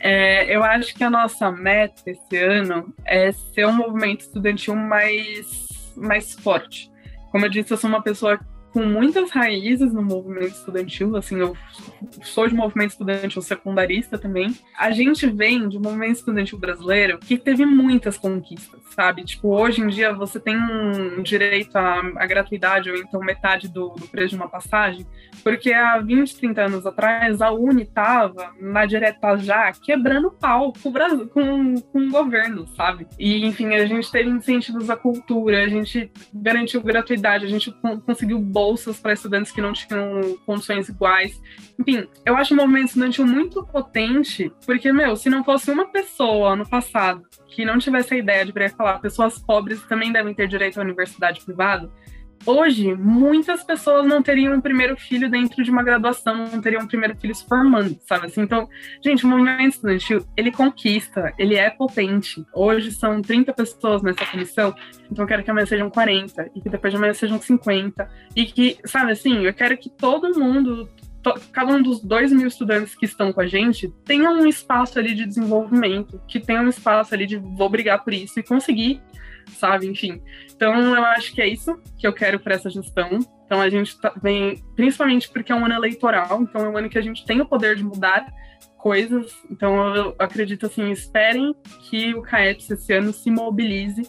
É, 0.00 0.54
eu 0.54 0.62
acho 0.62 0.94
que 0.94 1.02
a 1.02 1.10
nossa 1.10 1.50
meta 1.50 2.02
esse 2.06 2.36
ano 2.36 2.94
é 3.04 3.32
ser 3.32 3.66
um 3.66 3.72
movimento 3.72 4.20
estudantil 4.20 4.76
mais, 4.76 5.66
mais 5.96 6.34
forte. 6.34 6.90
Como 7.30 7.44
eu 7.44 7.50
disse, 7.50 7.72
eu 7.72 7.76
sou 7.76 7.88
uma 7.88 8.02
pessoa 8.02 8.38
com 8.78 8.84
muitas 8.84 9.32
raízes 9.32 9.92
no 9.92 10.00
movimento 10.00 10.52
estudantil, 10.52 11.16
assim, 11.16 11.40
eu 11.40 11.56
sou 12.22 12.46
de 12.46 12.54
movimento 12.54 12.90
estudantil 12.90 13.42
secundarista 13.42 14.16
também. 14.16 14.54
A 14.78 14.92
gente 14.92 15.26
vem 15.26 15.68
de 15.68 15.76
um 15.76 15.80
movimento 15.80 16.18
estudantil 16.18 16.56
brasileiro 16.60 17.18
que 17.18 17.36
teve 17.36 17.66
muitas 17.66 18.16
conquistas, 18.16 18.80
sabe? 18.94 19.24
Tipo, 19.24 19.48
hoje 19.48 19.80
em 19.80 19.88
dia 19.88 20.12
você 20.12 20.38
tem 20.38 20.56
um 20.56 21.20
direito 21.24 21.74
à, 21.74 21.98
à 22.18 22.26
gratuidade 22.26 22.88
ou 22.88 22.96
então 22.96 23.18
metade 23.18 23.66
do, 23.66 23.88
do, 23.88 24.06
preço 24.06 24.30
de 24.30 24.36
uma 24.36 24.48
passagem, 24.48 25.04
porque 25.42 25.72
há 25.72 25.98
20, 25.98 26.36
30 26.36 26.62
anos 26.62 26.86
atrás 26.86 27.42
a 27.42 27.50
Uni 27.50 27.84
tava 27.84 28.54
na 28.60 28.86
direta 28.86 29.36
já 29.38 29.72
quebrando 29.72 30.30
pau 30.30 30.72
com 30.80 30.88
o, 30.88 30.92
Brasil, 30.92 31.26
com, 31.26 31.80
com 31.80 31.98
o 31.98 32.10
governo, 32.10 32.64
sabe? 32.76 33.08
E, 33.18 33.44
enfim, 33.44 33.74
a 33.74 33.84
gente 33.86 34.08
teve 34.08 34.30
incentivos 34.30 34.88
à 34.88 34.94
cultura, 34.94 35.64
a 35.64 35.68
gente 35.68 36.12
garantiu 36.32 36.80
gratuidade, 36.80 37.44
a 37.44 37.48
gente 37.48 37.74
conseguiu 38.06 38.38
bolsas 38.68 39.00
para 39.00 39.14
estudantes 39.14 39.50
que 39.50 39.62
não 39.62 39.72
tinham 39.72 40.36
condições 40.44 40.90
iguais. 40.90 41.40
Enfim, 41.78 42.06
eu 42.26 42.36
acho 42.36 42.52
o 42.52 42.56
movimento 42.56 42.88
estudantil 42.88 43.26
muito 43.26 43.64
potente, 43.64 44.52
porque, 44.66 44.92
meu, 44.92 45.16
se 45.16 45.30
não 45.30 45.42
fosse 45.42 45.70
uma 45.70 45.86
pessoa 45.86 46.54
no 46.54 46.68
passado 46.68 47.22
que 47.46 47.64
não 47.64 47.78
tivesse 47.78 48.14
a 48.14 48.18
ideia 48.18 48.44
de 48.44 48.52
vir 48.52 48.70
falar 48.70 48.98
pessoas 48.98 49.38
pobres 49.38 49.82
também 49.84 50.12
devem 50.12 50.34
ter 50.34 50.46
direito 50.46 50.78
à 50.78 50.82
universidade 50.82 51.40
privada, 51.40 51.90
hoje 52.46 52.94
muitas 52.94 53.62
pessoas 53.64 54.06
não 54.06 54.22
teriam 54.22 54.54
um 54.54 54.60
primeiro 54.60 54.96
filho 54.96 55.30
dentro 55.30 55.62
de 55.62 55.70
uma 55.70 55.82
graduação, 55.82 56.34
não 56.36 56.60
teriam 56.60 56.82
um 56.82 56.86
primeiro 56.86 57.16
filho 57.16 57.34
se 57.34 57.46
formando, 57.46 57.98
sabe 58.06 58.26
assim? 58.26 58.42
Então, 58.42 58.68
gente, 59.04 59.24
o 59.24 59.28
movimento 59.28 59.74
estudantil, 59.74 60.24
ele 60.36 60.50
conquista, 60.50 61.32
ele 61.38 61.54
é 61.54 61.70
potente. 61.70 62.44
Hoje 62.54 62.92
são 62.92 63.20
30 63.20 63.52
pessoas 63.52 64.02
nessa 64.02 64.24
comissão, 64.26 64.74
então 65.10 65.24
eu 65.24 65.28
quero 65.28 65.42
que 65.42 65.50
amanhã 65.50 65.66
sejam 65.66 65.90
40 65.90 66.50
e 66.54 66.60
que 66.60 66.68
depois 66.68 66.92
de 66.92 66.96
amanhã 66.96 67.14
sejam 67.14 67.40
50 67.40 68.08
e 68.34 68.46
que, 68.46 68.78
sabe 68.84 69.12
assim, 69.12 69.44
eu 69.44 69.54
quero 69.54 69.76
que 69.76 69.90
todo 69.90 70.38
mundo 70.38 70.88
cada 71.52 71.74
um 71.74 71.82
dos 71.82 72.00
dois 72.00 72.32
mil 72.32 72.46
estudantes 72.46 72.94
que 72.94 73.04
estão 73.04 73.32
com 73.32 73.40
a 73.40 73.46
gente 73.46 73.92
tenha 74.04 74.30
um 74.30 74.46
espaço 74.46 74.98
ali 74.98 75.14
de 75.14 75.26
desenvolvimento, 75.26 76.20
que 76.26 76.40
tenha 76.40 76.62
um 76.62 76.68
espaço 76.68 77.14
ali 77.14 77.26
de 77.26 77.36
vou 77.36 77.68
brigar 77.68 78.02
por 78.02 78.14
isso 78.14 78.38
e 78.38 78.42
conseguir 78.42 79.02
sabe? 79.56 79.86
Enfim. 79.86 80.22
Então, 80.54 80.74
eu 80.94 81.04
acho 81.04 81.32
que 81.32 81.40
é 81.40 81.46
isso 81.46 81.80
que 81.98 82.06
eu 82.06 82.12
quero 82.12 82.40
para 82.40 82.54
essa 82.54 82.70
gestão. 82.70 83.18
Então, 83.44 83.60
a 83.60 83.68
gente 83.70 83.98
tá, 84.00 84.12
vem, 84.22 84.62
principalmente 84.76 85.28
porque 85.28 85.52
é 85.52 85.54
um 85.54 85.64
ano 85.64 85.74
eleitoral, 85.74 86.42
então 86.42 86.66
é 86.66 86.68
um 86.68 86.76
ano 86.76 86.88
que 86.88 86.98
a 86.98 87.02
gente 87.02 87.24
tem 87.24 87.40
o 87.40 87.46
poder 87.46 87.76
de 87.76 87.84
mudar 87.84 88.26
coisas. 88.76 89.32
Então, 89.50 89.94
eu 89.94 90.14
acredito 90.18 90.66
assim: 90.66 90.90
esperem 90.90 91.54
que 91.88 92.14
o 92.14 92.22
CAEPS 92.22 92.70
esse 92.70 92.92
ano 92.92 93.12
se 93.12 93.30
mobilize 93.30 94.02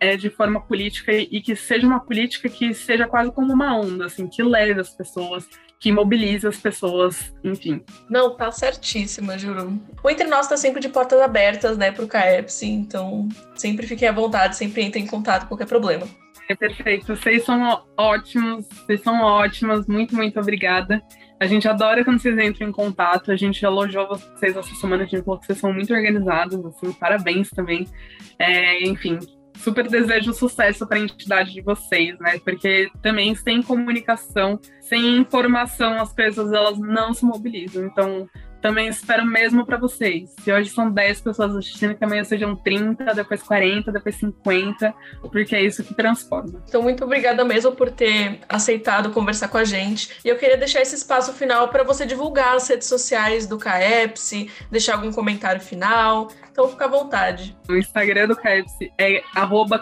é, 0.00 0.16
de 0.16 0.30
forma 0.30 0.60
política 0.60 1.12
e 1.12 1.40
que 1.40 1.54
seja 1.56 1.86
uma 1.86 2.00
política 2.00 2.48
que 2.48 2.74
seja 2.74 3.06
quase 3.06 3.32
como 3.32 3.52
uma 3.52 3.76
onda, 3.76 4.06
assim, 4.06 4.26
que 4.26 4.42
leve 4.42 4.80
as 4.80 4.94
pessoas, 4.94 5.48
que 5.80 5.92
mobiliza 5.92 6.48
as 6.48 6.56
pessoas, 6.56 7.32
enfim. 7.44 7.82
Não, 8.08 8.36
tá 8.36 8.50
certíssima, 8.50 9.38
juro. 9.38 9.80
O 10.02 10.10
Entre 10.10 10.26
Nós 10.26 10.48
tá 10.48 10.56
sempre 10.56 10.80
de 10.80 10.88
portas 10.88 11.20
abertas, 11.20 11.78
né, 11.78 11.92
pro 11.92 12.08
CAEPS, 12.08 12.62
então 12.62 13.28
sempre 13.54 13.86
fiquem 13.86 14.08
à 14.08 14.12
vontade, 14.12 14.56
sempre 14.56 14.82
entrem 14.82 15.04
em 15.04 15.06
contato 15.06 15.42
com 15.42 15.48
qualquer 15.48 15.66
problema. 15.66 16.06
É 16.48 16.54
perfeito, 16.54 17.14
vocês 17.14 17.44
são 17.44 17.84
ótimos, 17.96 18.66
vocês 18.68 19.02
são 19.02 19.20
ótimas, 19.20 19.86
muito, 19.86 20.16
muito 20.16 20.40
obrigada. 20.40 21.02
A 21.38 21.46
gente 21.46 21.68
adora 21.68 22.04
quando 22.04 22.18
vocês 22.18 22.36
entram 22.38 22.68
em 22.68 22.72
contato, 22.72 23.30
a 23.30 23.36
gente 23.36 23.64
elogiou 23.64 24.08
vocês 24.08 24.56
essa 24.56 24.74
semana, 24.74 25.04
a 25.04 25.06
gente 25.06 25.22
falou 25.22 25.38
que 25.38 25.46
vocês 25.46 25.58
são 25.58 25.72
muito 25.72 25.92
organizados, 25.92 26.64
assim, 26.64 26.92
parabéns 26.92 27.50
também. 27.50 27.86
É, 28.38 28.82
enfim, 28.82 29.18
super 29.58 29.88
desejo 29.88 30.32
sucesso 30.32 30.86
para 30.86 30.98
a 30.98 31.00
entidade 31.00 31.52
de 31.52 31.60
vocês, 31.60 32.18
né? 32.18 32.38
Porque 32.44 32.90
também 33.02 33.34
sem 33.34 33.62
comunicação, 33.62 34.58
sem 34.80 35.18
informação, 35.18 36.00
as 36.00 36.12
coisas 36.12 36.52
elas 36.52 36.78
não 36.78 37.12
se 37.12 37.24
mobilizam. 37.24 37.84
Então, 37.84 38.28
também 38.60 38.88
espero 38.88 39.24
mesmo 39.24 39.64
para 39.64 39.76
vocês. 39.76 40.34
Se 40.42 40.52
hoje 40.52 40.70
são 40.70 40.90
10 40.90 41.20
pessoas 41.20 41.54
assistindo, 41.54 41.94
que 41.94 42.04
amanhã 42.04 42.24
sejam 42.24 42.56
30, 42.56 43.14
depois 43.14 43.42
40, 43.42 43.92
depois 43.92 44.16
50, 44.16 44.94
porque 45.30 45.54
é 45.54 45.62
isso 45.62 45.84
que 45.84 45.94
transforma. 45.94 46.62
Então, 46.68 46.82
muito 46.82 47.04
obrigada 47.04 47.44
mesmo 47.44 47.72
por 47.72 47.90
ter 47.90 48.40
aceitado 48.48 49.10
conversar 49.10 49.48
com 49.48 49.58
a 49.58 49.64
gente. 49.64 50.18
E 50.24 50.28
eu 50.28 50.36
queria 50.36 50.56
deixar 50.56 50.80
esse 50.80 50.96
espaço 50.96 51.32
final 51.32 51.68
para 51.68 51.84
você 51.84 52.04
divulgar 52.04 52.56
as 52.56 52.68
redes 52.68 52.88
sociais 52.88 53.46
do 53.46 53.58
CAEPS, 53.58 54.46
deixar 54.70 54.94
algum 54.94 55.12
comentário 55.12 55.60
final. 55.60 56.28
Então, 56.58 56.70
fica 56.70 56.86
à 56.86 56.88
vontade. 56.88 57.56
O 57.68 57.76
Instagram 57.76 58.26
do 58.26 58.36
CAEPS 58.36 58.72
é 58.98 59.22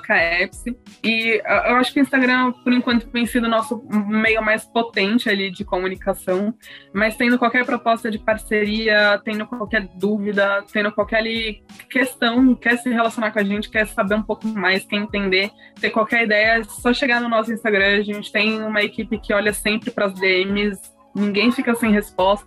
CAEPS. 0.02 0.64
E 1.02 1.42
eu 1.46 1.76
acho 1.76 1.92
que 1.92 2.00
o 2.00 2.02
Instagram, 2.02 2.52
por 2.52 2.72
enquanto, 2.72 3.08
tem 3.08 3.24
sido 3.24 3.44
o 3.44 3.50
nosso 3.50 3.82
meio 4.06 4.42
mais 4.42 4.64
potente 4.64 5.30
ali 5.30 5.50
de 5.50 5.64
comunicação. 5.64 6.52
Mas 6.92 7.16
tendo 7.16 7.38
qualquer 7.38 7.64
proposta 7.64 8.10
de 8.10 8.18
parceria, 8.18 8.66
parceria, 8.66 9.20
tendo 9.24 9.46
qualquer 9.46 9.88
dúvida, 9.94 10.64
tendo 10.72 10.92
qualquer 10.92 11.16
ali, 11.16 11.62
questão, 11.88 12.54
quer 12.54 12.76
se 12.78 12.90
relacionar 12.90 13.30
com 13.30 13.38
a 13.38 13.44
gente, 13.44 13.70
quer 13.70 13.86
saber 13.86 14.14
um 14.14 14.22
pouco 14.22 14.46
mais, 14.46 14.84
quer 14.84 14.96
entender, 14.96 15.50
ter 15.80 15.90
qualquer 15.90 16.24
ideia, 16.24 16.60
é 16.60 16.64
só 16.64 16.92
chegar 16.92 17.20
no 17.20 17.28
nosso 17.28 17.52
Instagram. 17.52 17.98
A 17.98 18.02
gente 18.02 18.30
tem 18.30 18.62
uma 18.62 18.82
equipe 18.82 19.18
que 19.18 19.32
olha 19.32 19.52
sempre 19.52 19.90
para 19.90 20.06
as 20.06 20.14
DMs, 20.14 20.80
ninguém 21.14 21.50
fica 21.50 21.74
sem 21.74 21.92
resposta. 21.92 22.46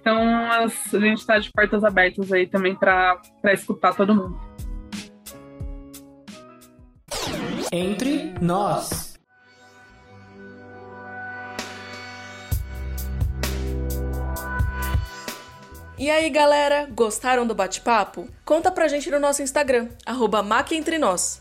Então 0.00 0.18
a 0.50 0.66
gente 0.68 1.18
está 1.18 1.38
de 1.38 1.50
portas 1.50 1.84
abertas 1.84 2.32
aí 2.32 2.46
também 2.46 2.74
para 2.74 3.20
escutar 3.52 3.94
todo 3.94 4.14
mundo. 4.14 4.38
Entre 7.72 8.34
nós. 8.40 9.03
E 15.96 16.10
aí, 16.10 16.28
galera, 16.28 16.88
gostaram 16.90 17.46
do 17.46 17.54
bate-papo? 17.54 18.28
Conta 18.44 18.68
pra 18.68 18.88
gente 18.88 19.08
no 19.12 19.20
nosso 19.20 19.42
Instagram, 19.42 19.90
arroba 20.04 20.44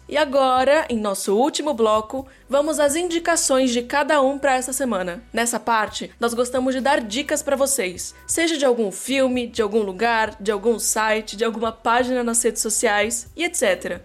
E 0.07 0.15
agora, 0.15 0.85
em 0.87 0.99
nosso 0.99 1.35
último 1.35 1.73
bloco, 1.73 2.27
vamos 2.47 2.79
às 2.79 2.95
indicações 2.95 3.71
de 3.71 3.81
cada 3.81 4.21
um 4.21 4.37
para 4.37 4.53
essa 4.53 4.71
semana. 4.71 5.23
Nessa 5.33 5.59
parte, 5.59 6.11
nós 6.19 6.35
gostamos 6.35 6.75
de 6.75 6.81
dar 6.81 7.01
dicas 7.01 7.41
para 7.41 7.55
vocês, 7.55 8.13
seja 8.27 8.55
de 8.55 8.63
algum 8.63 8.91
filme, 8.91 9.47
de 9.47 9.63
algum 9.63 9.81
lugar, 9.81 10.37
de 10.39 10.51
algum 10.51 10.77
site, 10.77 11.35
de 11.35 11.43
alguma 11.43 11.71
página 11.71 12.23
nas 12.23 12.43
redes 12.43 12.61
sociais 12.61 13.31
e 13.35 13.43
etc. 13.43 14.01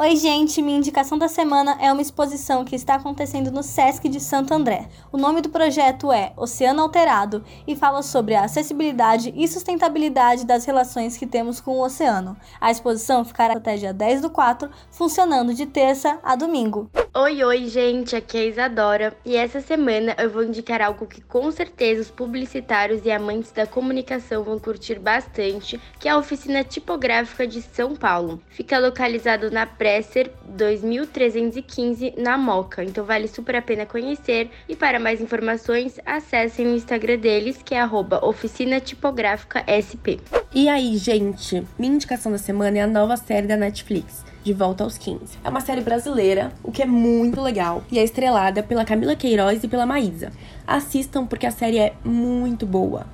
Oi, 0.00 0.16
gente! 0.16 0.62
Minha 0.62 0.78
indicação 0.78 1.18
da 1.18 1.28
semana 1.28 1.76
é 1.78 1.92
uma 1.92 2.00
exposição 2.00 2.64
que 2.64 2.74
está 2.74 2.94
acontecendo 2.94 3.50
no 3.50 3.62
Sesc 3.62 4.08
de 4.08 4.18
Santo 4.18 4.54
André. 4.54 4.88
O 5.12 5.18
nome 5.18 5.42
do 5.42 5.50
projeto 5.50 6.10
é 6.10 6.32
Oceano 6.38 6.80
Alterado 6.80 7.44
e 7.66 7.76
fala 7.76 8.00
sobre 8.02 8.34
a 8.34 8.44
acessibilidade 8.44 9.30
e 9.36 9.46
sustentabilidade 9.46 10.46
das 10.46 10.64
relações 10.64 11.18
que 11.18 11.26
temos 11.26 11.60
com 11.60 11.72
o 11.72 11.84
oceano. 11.84 12.34
A 12.58 12.70
exposição 12.70 13.26
ficará 13.26 13.58
até 13.58 13.76
dia 13.76 13.92
10 13.92 14.22
do 14.22 14.30
4, 14.30 14.70
funcionando 14.90 15.52
de 15.52 15.66
terça 15.66 16.18
a 16.22 16.34
domingo. 16.34 16.90
Oi, 17.12 17.44
oi, 17.44 17.66
gente! 17.66 18.16
Aqui 18.16 18.38
é 18.38 18.40
a 18.40 18.44
Isadora 18.44 19.16
e 19.22 19.36
essa 19.36 19.60
semana 19.60 20.16
eu 20.18 20.30
vou 20.30 20.44
indicar 20.44 20.80
algo 20.80 21.06
que 21.06 21.20
com 21.20 21.50
certeza 21.50 22.00
os 22.00 22.10
publicitários 22.10 23.04
e 23.04 23.10
amantes 23.10 23.52
da 23.52 23.66
comunicação 23.66 24.44
vão 24.44 24.58
curtir 24.58 24.98
bastante, 24.98 25.78
que 25.98 26.08
é 26.08 26.12
a 26.12 26.16
Oficina 26.16 26.64
Tipográfica 26.64 27.46
de 27.46 27.60
São 27.60 27.94
Paulo. 27.94 28.40
Fica 28.48 28.78
localizado 28.78 29.50
na 29.50 29.66
pré 29.66 29.89
Presser 29.90 30.30
2315 30.46 32.14
na 32.16 32.38
Moca. 32.38 32.84
Então 32.84 33.04
vale 33.04 33.26
super 33.26 33.56
a 33.56 33.62
pena 33.62 33.84
conhecer. 33.84 34.48
E 34.68 34.76
para 34.76 35.00
mais 35.00 35.20
informações, 35.20 35.98
acessem 36.06 36.68
o 36.68 36.76
Instagram 36.76 37.18
deles, 37.18 37.60
que 37.60 37.74
é 37.74 37.80
Oficina 38.22 38.78
Tipográfica 38.78 39.64
SP. 39.66 40.22
E 40.54 40.68
aí, 40.68 40.96
gente? 40.96 41.66
Minha 41.76 41.94
indicação 41.94 42.30
da 42.30 42.38
semana 42.38 42.78
é 42.78 42.82
a 42.82 42.86
nova 42.86 43.16
série 43.16 43.48
da 43.48 43.56
Netflix. 43.56 44.24
De 44.44 44.52
Volta 44.52 44.84
aos 44.84 44.96
15. 44.96 45.38
É 45.42 45.48
uma 45.48 45.60
série 45.60 45.80
brasileira, 45.80 46.52
o 46.62 46.70
que 46.70 46.82
é 46.82 46.86
muito 46.86 47.40
legal, 47.40 47.82
e 47.90 47.98
é 47.98 48.04
estrelada 48.04 48.62
pela 48.62 48.84
Camila 48.84 49.16
Queiroz 49.16 49.64
e 49.64 49.68
pela 49.68 49.84
Maísa. 49.84 50.30
Assistam 50.64 51.26
porque 51.26 51.46
a 51.46 51.50
série 51.50 51.78
é 51.78 51.94
muito 52.04 52.64
boa. 52.64 53.06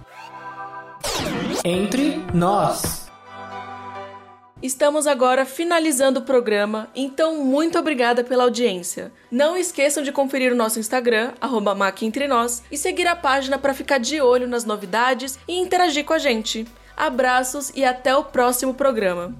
Entre 1.64 2.22
nós. 2.34 3.05
Estamos 4.66 5.06
agora 5.06 5.46
finalizando 5.46 6.18
o 6.18 6.24
programa, 6.24 6.90
então 6.92 7.44
muito 7.44 7.78
obrigada 7.78 8.24
pela 8.24 8.42
audiência. 8.42 9.12
Não 9.30 9.56
esqueçam 9.56 10.02
de 10.02 10.10
conferir 10.10 10.52
o 10.52 10.56
nosso 10.56 10.80
Instagram, 10.80 11.34
arroba 11.40 11.72
Nós, 12.28 12.64
e 12.68 12.76
seguir 12.76 13.06
a 13.06 13.14
página 13.14 13.58
para 13.58 13.72
ficar 13.72 13.98
de 13.98 14.20
olho 14.20 14.48
nas 14.48 14.64
novidades 14.64 15.38
e 15.46 15.56
interagir 15.56 16.04
com 16.04 16.14
a 16.14 16.18
gente. 16.18 16.66
Abraços 16.96 17.70
e 17.76 17.84
até 17.84 18.16
o 18.16 18.24
próximo 18.24 18.74
programa. 18.74 19.36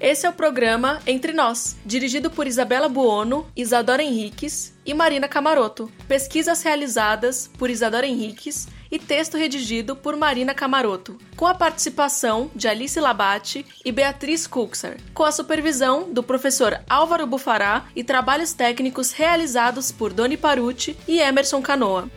Esse 0.00 0.26
é 0.26 0.30
o 0.30 0.32
programa 0.32 1.00
Entre 1.06 1.34
Nós, 1.34 1.76
dirigido 1.84 2.30
por 2.30 2.46
Isabela 2.46 2.88
Buono, 2.88 3.46
Isadora 3.54 4.02
Henriques 4.02 4.74
e 4.86 4.94
Marina 4.94 5.28
Camaroto. 5.28 5.92
Pesquisas 6.08 6.62
realizadas 6.62 7.50
por 7.58 7.68
Isadora 7.68 8.06
Henriques 8.06 8.66
e 8.92 8.98
texto 8.98 9.38
redigido 9.38 9.96
por 9.96 10.14
Marina 10.16 10.52
Camaroto, 10.52 11.16
com 11.34 11.46
a 11.46 11.54
participação 11.54 12.50
de 12.54 12.68
Alice 12.68 13.00
Labate 13.00 13.64
e 13.82 13.90
Beatriz 13.90 14.46
Kuxer, 14.46 14.98
com 15.14 15.24
a 15.24 15.32
supervisão 15.32 16.12
do 16.12 16.22
professor 16.22 16.78
Álvaro 16.88 17.26
Bufará 17.26 17.86
e 17.96 18.04
trabalhos 18.04 18.52
técnicos 18.52 19.10
realizados 19.12 19.90
por 19.90 20.12
Doni 20.12 20.36
Paruti 20.36 20.94
e 21.08 21.18
Emerson 21.18 21.62
Canoa. 21.62 22.10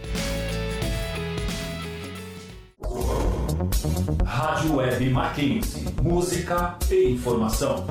Rádio 4.25 4.75
Web 4.75 5.09
Mackenzie. 5.11 5.85
Música 6.01 6.77
e 6.91 7.11
informação. 7.11 7.85